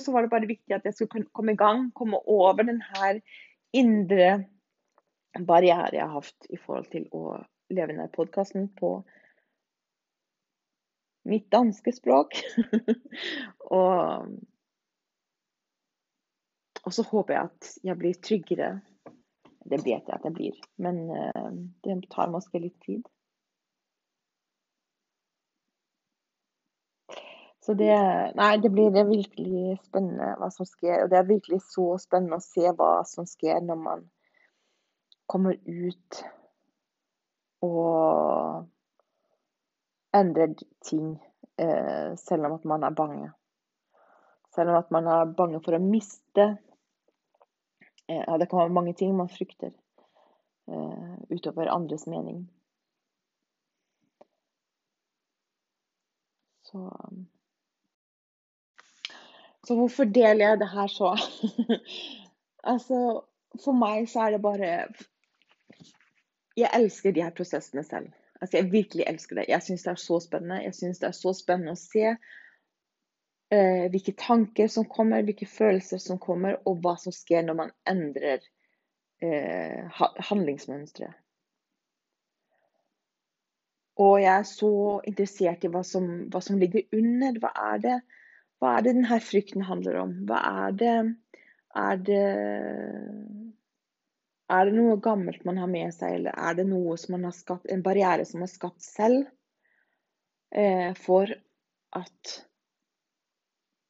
så 0.00 0.12
var 0.14 0.20
det 0.24 0.32
bare 0.32 0.50
viktig 0.50 0.72
at 0.74 0.86
jeg 0.88 0.94
skulle 0.96 1.34
komme 1.36 1.52
i 1.52 1.60
gang. 1.60 1.78
Komme 1.94 2.18
over 2.26 2.62
den 2.64 2.82
her 2.94 3.20
indre 3.72 4.44
barrieren 5.46 5.94
jeg 5.94 6.04
har 6.04 6.20
hatt 6.20 6.46
i 6.50 6.56
forhold 6.60 6.90
til 6.92 7.06
å 7.16 7.40
leve 7.72 7.94
denne 7.94 8.10
podkasten 8.12 8.68
på 8.76 9.04
mitt 11.28 11.46
danske 11.52 11.92
språk. 11.94 12.36
og, 13.78 14.28
og 16.82 16.92
så 16.92 17.02
håper 17.08 17.36
jeg 17.36 17.48
at 17.48 17.70
jeg 17.88 18.00
blir 18.00 18.14
tryggere 18.20 18.70
Det 19.64 19.78
vet 19.84 20.08
jeg 20.08 20.14
at 20.16 20.24
det 20.26 20.34
blir, 20.34 20.56
men 20.82 21.04
eh, 21.14 21.50
det 21.84 21.98
tar 22.10 22.32
måske 22.32 22.60
litt 22.62 22.78
tid. 22.82 23.06
Så 27.62 27.74
det 27.78 27.94
Nei, 28.34 28.56
det 28.58 28.72
blir 28.74 28.90
det 28.90 29.04
virkelig 29.06 29.76
spennende 29.84 30.32
hva 30.40 30.48
som 30.50 30.66
skjer. 30.66 31.04
Og 31.04 31.12
det 31.12 31.20
er 31.20 31.28
virkelig 31.28 31.60
så 31.70 31.92
spennende 32.02 32.40
å 32.40 32.44
se 32.44 32.72
hva 32.74 32.92
som 33.06 33.28
skjer 33.28 33.62
når 33.62 33.78
man 33.78 34.06
kommer 35.30 35.54
ut 35.54 36.22
og 37.62 38.66
endrer 40.12 40.56
ting, 40.84 41.14
eh, 41.62 42.10
selv 42.18 42.48
om 42.48 42.56
at 42.58 42.66
man 42.68 42.82
er 42.84 42.98
bange. 42.98 43.30
Selv 44.52 44.74
om 44.74 44.80
at 44.82 44.90
man 44.92 45.06
er 45.08 45.30
bange 45.38 45.62
for 45.62 45.78
å 45.78 45.84
miste 45.84 46.48
Ja, 48.08 48.38
det 48.38 48.48
kan 48.50 48.58
være 48.58 48.74
mange 48.74 48.94
ting 48.98 49.14
man 49.16 49.28
frykter 49.30 49.70
eh, 50.68 51.14
utover 51.30 51.70
andres 51.70 52.06
mening. 52.06 52.42
Så 56.62 56.88
så 59.66 59.74
hvorfor 59.78 60.04
deler 60.04 60.48
jeg 60.48 60.58
det 60.58 60.68
her 60.70 60.86
så? 60.86 61.12
altså, 62.72 62.98
for 63.64 63.76
meg 63.78 64.08
så 64.10 64.26
er 64.26 64.34
det 64.34 64.42
bare 64.42 64.70
Jeg 66.56 66.70
elsker 66.74 67.12
de 67.12 67.22
her 67.22 67.30
prosessene 67.30 67.84
selv. 67.84 68.10
Altså, 68.40 68.56
jeg 68.56 68.72
virkelig 68.72 69.04
elsker 69.06 69.36
det. 69.38 69.44
Jeg 69.48 69.62
syns 69.62 69.82
det 69.82 69.90
er 69.90 70.00
så 70.02 70.18
spennende. 70.20 70.64
Jeg 70.64 70.74
syns 70.74 70.98
det 70.98 71.06
er 71.08 71.16
så 71.16 71.32
spennende 71.32 71.72
å 71.72 71.78
se 71.78 72.16
uh, 73.52 73.86
hvilke 73.92 74.14
tanker 74.18 74.70
som 74.72 74.88
kommer, 74.90 75.24
hvilke 75.26 75.48
følelser 75.48 76.00
som 76.02 76.20
kommer, 76.22 76.58
og 76.66 76.82
hva 76.84 76.96
som 77.00 77.14
skjer 77.14 77.46
når 77.46 77.58
man 77.58 77.74
endrer 77.88 78.42
eh, 79.22 80.02
handlingsmønstre. 80.28 81.12
Og 84.02 84.16
jeg 84.22 84.32
er 84.32 84.48
så 84.48 84.72
interessert 85.06 85.64
i 85.64 85.70
hva 85.70 85.82
som, 85.86 86.08
hva 86.32 86.40
som 86.42 86.58
ligger 86.58 86.88
under. 86.96 87.36
Hva 87.42 87.52
er 87.72 87.82
det? 87.84 87.96
Hva 88.58 88.76
er 88.76 88.84
det 88.84 88.94
denne 88.96 89.18
frykten 89.22 89.66
handler 89.68 90.00
om? 90.00 90.14
Hva 90.28 90.40
er 90.66 90.78
det 90.80 90.96
Er 91.72 92.00
det 92.04 92.24
er 94.52 94.68
det 94.68 94.74
noe 94.76 94.98
gammelt 95.00 95.46
man 95.48 95.56
har 95.56 95.70
med 95.70 95.94
seg, 95.96 96.18
eller 96.18 96.36
er 96.36 96.58
det 96.58 96.66
noe 96.68 96.98
som 97.00 97.14
man 97.16 97.24
har 97.24 97.32
skapt, 97.32 97.70
en 97.72 97.84
barriere 97.84 98.26
som 98.28 98.40
man 98.42 98.50
har 98.50 98.52
skapt 98.52 98.84
selv 98.84 99.22
eh, 100.52 100.92
for 100.98 101.32
at 101.96 102.34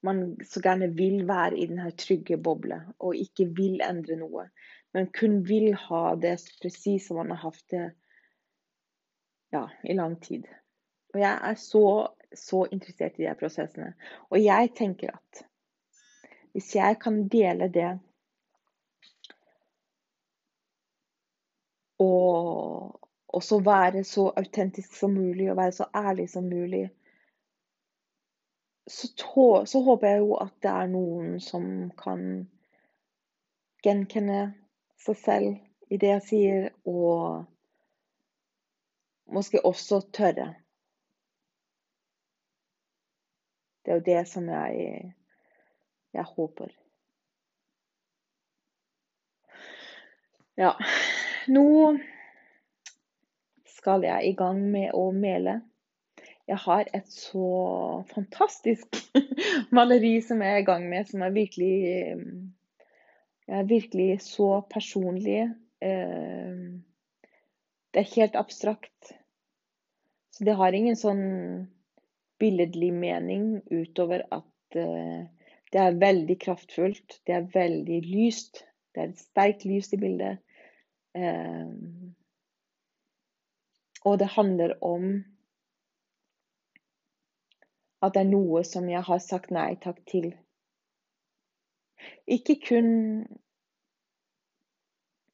man 0.03 0.23
så 0.47 0.63
gjerne 0.65 0.91
vil 0.97 1.23
være 1.29 1.59
i 1.59 1.67
denne 1.71 1.93
trygge 1.99 2.39
boble 2.43 2.81
og 2.99 3.19
ikke 3.19 3.49
vil 3.57 3.83
endre 3.87 4.19
noe, 4.21 4.49
men 4.95 5.11
kun 5.15 5.41
vil 5.49 5.73
ha 5.89 6.03
det 6.21 6.37
presis 6.63 7.07
som 7.09 7.21
man 7.21 7.33
har 7.35 7.43
hatt 7.47 7.63
det 7.73 7.85
ja, 9.53 9.67
i 9.85 9.95
lang 9.97 10.17
tid. 10.23 10.49
Og 11.13 11.21
jeg 11.21 11.39
er 11.51 11.61
så 11.61 11.87
så 12.35 12.67
interessert 12.73 13.19
i 13.21 13.27
de 13.27 13.35
prosessene. 13.39 13.93
Og 14.31 14.41
jeg 14.41 14.73
tenker 14.77 15.13
at 15.17 15.45
hvis 16.53 16.75
jeg 16.77 16.99
kan 17.01 17.27
dele 17.33 17.69
det 17.73 17.91
og 22.03 22.99
også 23.33 23.61
være 23.65 24.05
så 24.05 24.29
autentisk 24.37 24.97
som 24.97 25.15
mulig 25.17 25.51
og 25.51 25.57
være 25.57 25.73
så 25.73 25.87
ærlig 25.97 26.29
som 26.31 26.45
mulig, 26.45 26.91
så, 28.87 29.65
så 29.67 29.81
håper 29.81 30.09
jeg 30.09 30.19
jo 30.25 30.35
at 30.43 30.55
det 30.63 30.71
er 30.71 30.91
noen 30.91 31.37
som 31.41 31.65
kan 31.99 32.25
gjenkjenne 33.85 34.41
seg 35.03 35.19
selv 35.19 35.93
i 35.93 35.99
det 36.01 36.11
jeg 36.15 36.25
sier, 36.27 36.69
og 36.89 37.45
måske 39.33 39.63
også 39.67 40.01
tørre 40.15 40.53
Det 43.83 43.91
er 43.91 43.99
jo 43.99 44.07
det 44.07 44.29
som 44.31 44.47
jeg, 44.47 45.15
jeg 46.15 46.25
håper. 46.25 46.69
Ja, 50.55 50.71
nå 51.51 51.99
skal 53.67 54.07
jeg 54.07 54.29
i 54.29 54.37
gang 54.39 54.61
med 54.71 54.95
å 54.95 55.09
male. 55.11 55.57
Jeg 56.53 56.61
har 56.67 56.89
et 56.93 57.09
så 57.09 57.47
fantastisk 58.13 58.99
maleri 59.77 60.19
som 60.21 60.43
jeg 60.45 60.59
er 60.59 60.63
i 60.63 60.67
gang 60.69 60.85
med, 60.91 61.09
som 61.09 61.25
er 61.25 61.33
virkelig 61.33 61.77
er 63.49 63.69
virkelig 63.69 64.21
så 64.21 64.63
personlig. 64.71 65.41
Eh, 65.83 66.59
det 67.93 68.01
er 68.01 68.15
helt 68.17 68.37
abstrakt. 68.37 69.13
Så 70.33 70.45
det 70.45 70.57
har 70.57 70.73
ingen 70.73 70.97
sånn 70.97 71.25
billedlig 72.41 72.93
mening 72.97 73.61
utover 73.71 74.25
at 74.33 74.79
uh, 74.79 75.21
det 75.73 75.81
er 75.81 75.99
veldig 76.01 76.39
kraftfullt. 76.41 77.19
Det 77.29 77.37
er 77.37 77.51
veldig 77.53 77.99
lyst. 78.09 78.65
Det 78.93 79.03
er 79.03 79.11
et 79.13 79.21
sterkt 79.21 79.67
lys 79.69 79.93
i 79.93 80.01
bildet. 80.01 80.41
Uh, 81.13 81.69
og 84.09 84.17
det 84.19 84.33
handler 84.33 84.75
om 84.81 85.21
at 88.03 88.15
det 88.15 88.25
er 88.25 88.31
noe 88.33 88.65
som 88.67 88.89
jeg 88.91 89.03
har 89.07 89.21
sagt 89.23 89.53
nei 89.55 89.75
takk 89.83 90.01
til. 90.11 90.33
Ikke 92.27 92.59
kun 92.59 92.91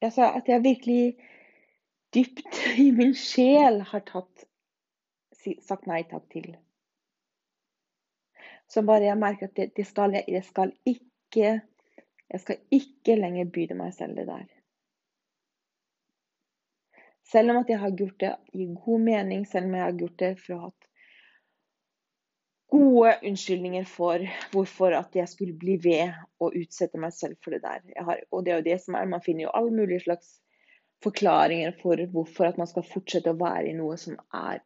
altså 0.04 0.28
At 0.36 0.48
jeg 0.48 0.62
virkelig 0.62 1.16
dypt 2.14 2.60
i 2.78 2.90
min 2.94 3.14
sjel 3.14 3.80
har 3.82 4.04
tatt, 4.06 4.44
sagt 5.60 5.88
nei 5.90 6.02
takk 6.10 6.28
til. 6.32 6.52
Så 8.68 8.84
bare 8.84 9.08
jeg 9.08 9.18
merker 9.18 9.48
at 9.48 9.56
det, 9.56 9.72
det, 9.76 9.86
skal 9.88 10.14
jeg, 10.14 10.24
jeg 10.28 10.44
skal 10.44 10.72
ikke 10.86 11.60
Jeg 12.28 12.40
skal 12.40 12.56
ikke 12.70 13.14
lenger 13.16 13.48
byde 13.48 13.74
meg 13.74 13.94
selv 13.96 14.16
det 14.16 14.26
der. 14.28 14.44
Selv 17.24 17.50
om 17.50 17.56
at 17.62 17.70
jeg 17.72 17.80
har 17.80 17.94
gjort 17.96 18.20
det 18.20 18.34
i 18.52 18.66
god 18.84 19.00
mening, 19.00 19.46
selv 19.46 19.66
om 19.66 19.74
jeg 19.74 19.82
har 19.82 19.96
gjort 19.96 20.18
det 20.20 20.28
for 20.40 20.54
å 20.54 20.58
ha 20.66 20.68
gode 22.68 23.14
unnskyldninger 23.24 23.84
for 23.88 24.24
hvorfor 24.52 24.96
at 24.96 25.16
jeg 25.16 25.28
skulle 25.30 25.56
bli 25.56 25.78
ved 25.82 26.12
å 26.40 26.50
utsette 26.52 27.00
meg 27.00 27.14
selv 27.16 27.38
for 27.44 27.56
det 27.56 27.62
der. 27.64 27.82
Har, 28.04 28.20
og 28.30 28.44
det 28.44 28.52
er 28.52 28.60
jo 28.60 28.68
det 28.68 28.78
som 28.84 28.98
er, 28.98 29.08
Man 29.08 29.24
finner 29.24 29.46
jo 29.46 29.54
alle 29.56 29.72
mulige 29.72 30.04
slags 30.04 30.38
forklaringer 31.04 31.76
for 31.82 32.00
hvorfor 32.12 32.50
at 32.50 32.58
man 32.58 32.68
skal 32.68 32.86
fortsette 32.86 33.32
å 33.32 33.38
være 33.38 33.70
i 33.70 33.76
noe 33.78 33.96
som 34.00 34.18
er 34.34 34.60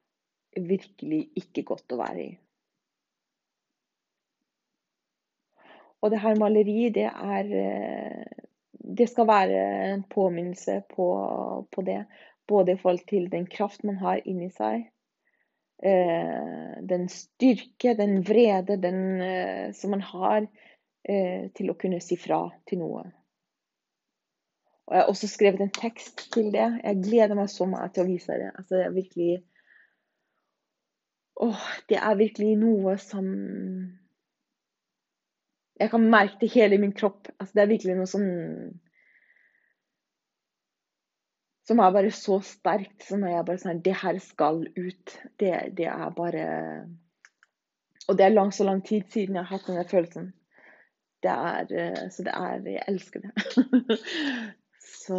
virkelig 0.57 1.27
ikke 1.39 1.65
godt 1.69 1.95
å 1.95 2.01
være 2.01 2.25
i. 2.25 2.33
Og 6.03 6.11
det 6.11 6.19
her 6.19 6.39
maleri, 6.41 6.91
det 6.91 7.07
er 7.09 7.53
eh, 7.63 8.41
Det 8.93 9.07
skal 9.09 9.25
være 9.29 9.59
en 9.93 10.03
påminnelse 10.11 10.83
på, 10.91 11.07
på 11.71 11.83
det. 11.87 12.03
Både 12.49 12.75
i 12.75 12.77
forhold 12.77 13.07
til 13.09 13.31
den 13.31 13.47
kraft 13.47 13.85
man 13.89 13.97
har 13.97 14.21
inni 14.27 14.51
seg. 14.51 14.91
Eh, 15.83 16.75
den 16.87 17.09
styrke, 17.11 17.97
den 17.99 18.21
vrede 18.27 18.77
den, 18.79 19.21
eh, 19.21 19.73
som 19.75 19.91
man 19.97 20.05
har 20.07 20.47
til 21.03 21.67
å 21.67 21.75
kunne 21.75 21.99
si 21.99 22.15
fra 22.15 22.45
til 22.71 22.79
noe. 22.79 23.01
Og 24.87 24.95
Jeg 24.95 25.03
har 25.03 25.09
også 25.11 25.29
skrevet 25.33 25.65
en 25.65 25.73
tekst 25.75 26.29
til 26.31 26.53
det. 26.55 26.69
Jeg 26.85 27.01
gleder 27.03 27.35
meg 27.35 27.49
så 27.51 27.67
mye 27.67 27.89
til 27.91 28.05
å 28.05 28.07
vise 28.07 28.37
det. 28.39 28.53
Altså, 28.55 28.77
det 28.77 28.85
er 28.85 28.95
virkelig 28.95 29.33
Åh, 31.43 31.65
det 31.91 31.99
er 31.99 32.21
virkelig 32.21 32.53
noe 32.61 32.95
som 33.03 33.27
jeg 35.81 35.91
kan 35.91 36.05
merke 36.11 36.39
det 36.41 36.53
hele 36.55 36.77
i 36.77 36.83
min 36.83 36.95
kropp. 36.95 37.31
Altså, 37.39 37.57
det 37.57 37.63
er 37.65 37.73
virkelig 37.73 37.97
noe 37.99 38.11
sånn 38.11 38.29
Som 41.67 41.79
er 41.79 41.95
bare 41.95 42.11
så 42.15 42.41
sterkt. 42.45 43.05
Som 43.07 43.25
er 43.29 43.43
bare 43.47 43.61
sånn 43.63 43.83
Det 43.85 43.95
her 44.03 44.19
skal 44.23 44.65
ut. 44.77 45.17
Det, 45.39 45.53
det 45.79 45.89
er 45.91 46.15
bare 46.17 46.47
Og 48.09 48.19
det 48.19 48.27
er 48.27 48.35
lang, 48.35 48.53
så 48.53 48.67
lang 48.67 48.83
tid 48.87 49.07
siden 49.13 49.39
jeg 49.39 49.47
har 49.47 49.59
hatt 49.59 49.69
denne 49.71 49.87
følelsen. 49.89 50.33
Det 51.23 51.31
er 51.33 51.75
eh, 51.85 52.05
Så 52.11 52.27
det 52.27 52.35
er 52.35 52.69
Jeg 52.69 52.87
elsker 52.89 53.27
det. 53.27 53.99
så, 55.03 55.19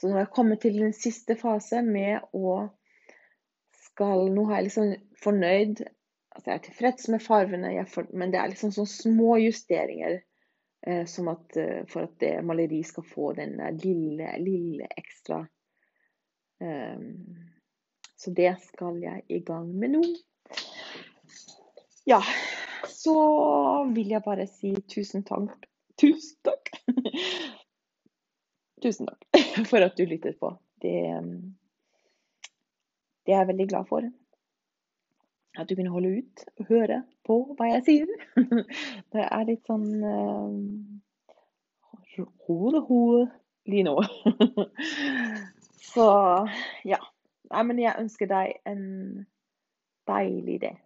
så 0.00 0.12
har 0.12 0.24
jeg 0.24 0.34
kommet 0.34 0.62
til 0.64 0.80
den 0.82 0.94
siste 0.96 1.38
fase 1.38 1.82
med 1.86 2.24
å 2.34 2.62
skal 3.92 4.28
Nå 4.32 4.46
har 4.48 4.60
jeg 4.60 4.70
liksom 4.70 4.94
fornøyd 5.22 5.84
Altså, 6.32 6.48
jeg 6.48 6.54
er 6.54 6.60
tilfreds 6.64 7.08
med 7.12 7.20
fargene, 7.20 7.70
men 8.16 8.30
det 8.32 8.38
er 8.40 8.48
liksom 8.48 8.70
sånne 8.72 8.88
små 8.88 9.34
justeringer 9.42 10.22
eh, 10.86 11.04
som 11.06 11.28
at, 11.32 11.56
eh, 11.56 11.82
for 11.88 12.08
at 12.08 12.18
det 12.22 12.34
maleri 12.46 12.82
skal 12.84 13.06
få 13.06 13.32
den 13.38 13.56
lille, 13.82 14.28
lille 14.42 14.88
ekstra 14.96 15.40
um, 16.60 17.08
Så 18.16 18.30
det 18.30 18.54
skal 18.62 19.00
jeg 19.02 19.24
i 19.28 19.40
gang 19.42 19.72
med 19.74 19.96
nå. 19.96 20.02
Ja, 22.06 22.20
så 22.88 23.16
vil 23.94 24.14
jeg 24.14 24.22
bare 24.22 24.46
si 24.50 24.74
tusen 24.90 25.24
takk. 25.26 25.66
Tusen 25.98 26.38
takk 26.46 26.70
tusen 28.82 29.06
takk 29.06 29.42
for 29.70 29.84
at 29.84 29.96
du 29.96 30.06
lyttet 30.06 30.38
på. 30.40 30.52
Det, 30.82 30.98
det 33.26 33.34
er 33.34 33.42
jeg 33.42 33.50
veldig 33.52 33.68
glad 33.70 33.88
for. 33.90 34.08
At 35.58 35.68
du 35.68 35.76
kunne 35.76 35.92
holde 35.92 36.18
ut 36.18 36.44
og 36.58 36.68
høre 36.70 37.02
på 37.28 37.38
hva 37.58 37.68
jeg 37.74 37.84
sier. 37.88 38.12
Det 39.12 39.24
er 39.26 39.48
litt 39.48 39.66
sånn 39.68 39.88
Hode, 42.46 42.82
hode 42.84 43.22
lige 43.72 43.86
nå. 43.86 43.94
Så 45.92 46.06
ja. 46.88 47.00
Nei, 47.52 47.62
men 47.68 47.80
jeg 47.80 48.00
ønsker 48.00 48.28
deg 48.28 48.54
en 48.68 48.84
deilig 50.08 50.58
dag. 50.62 50.78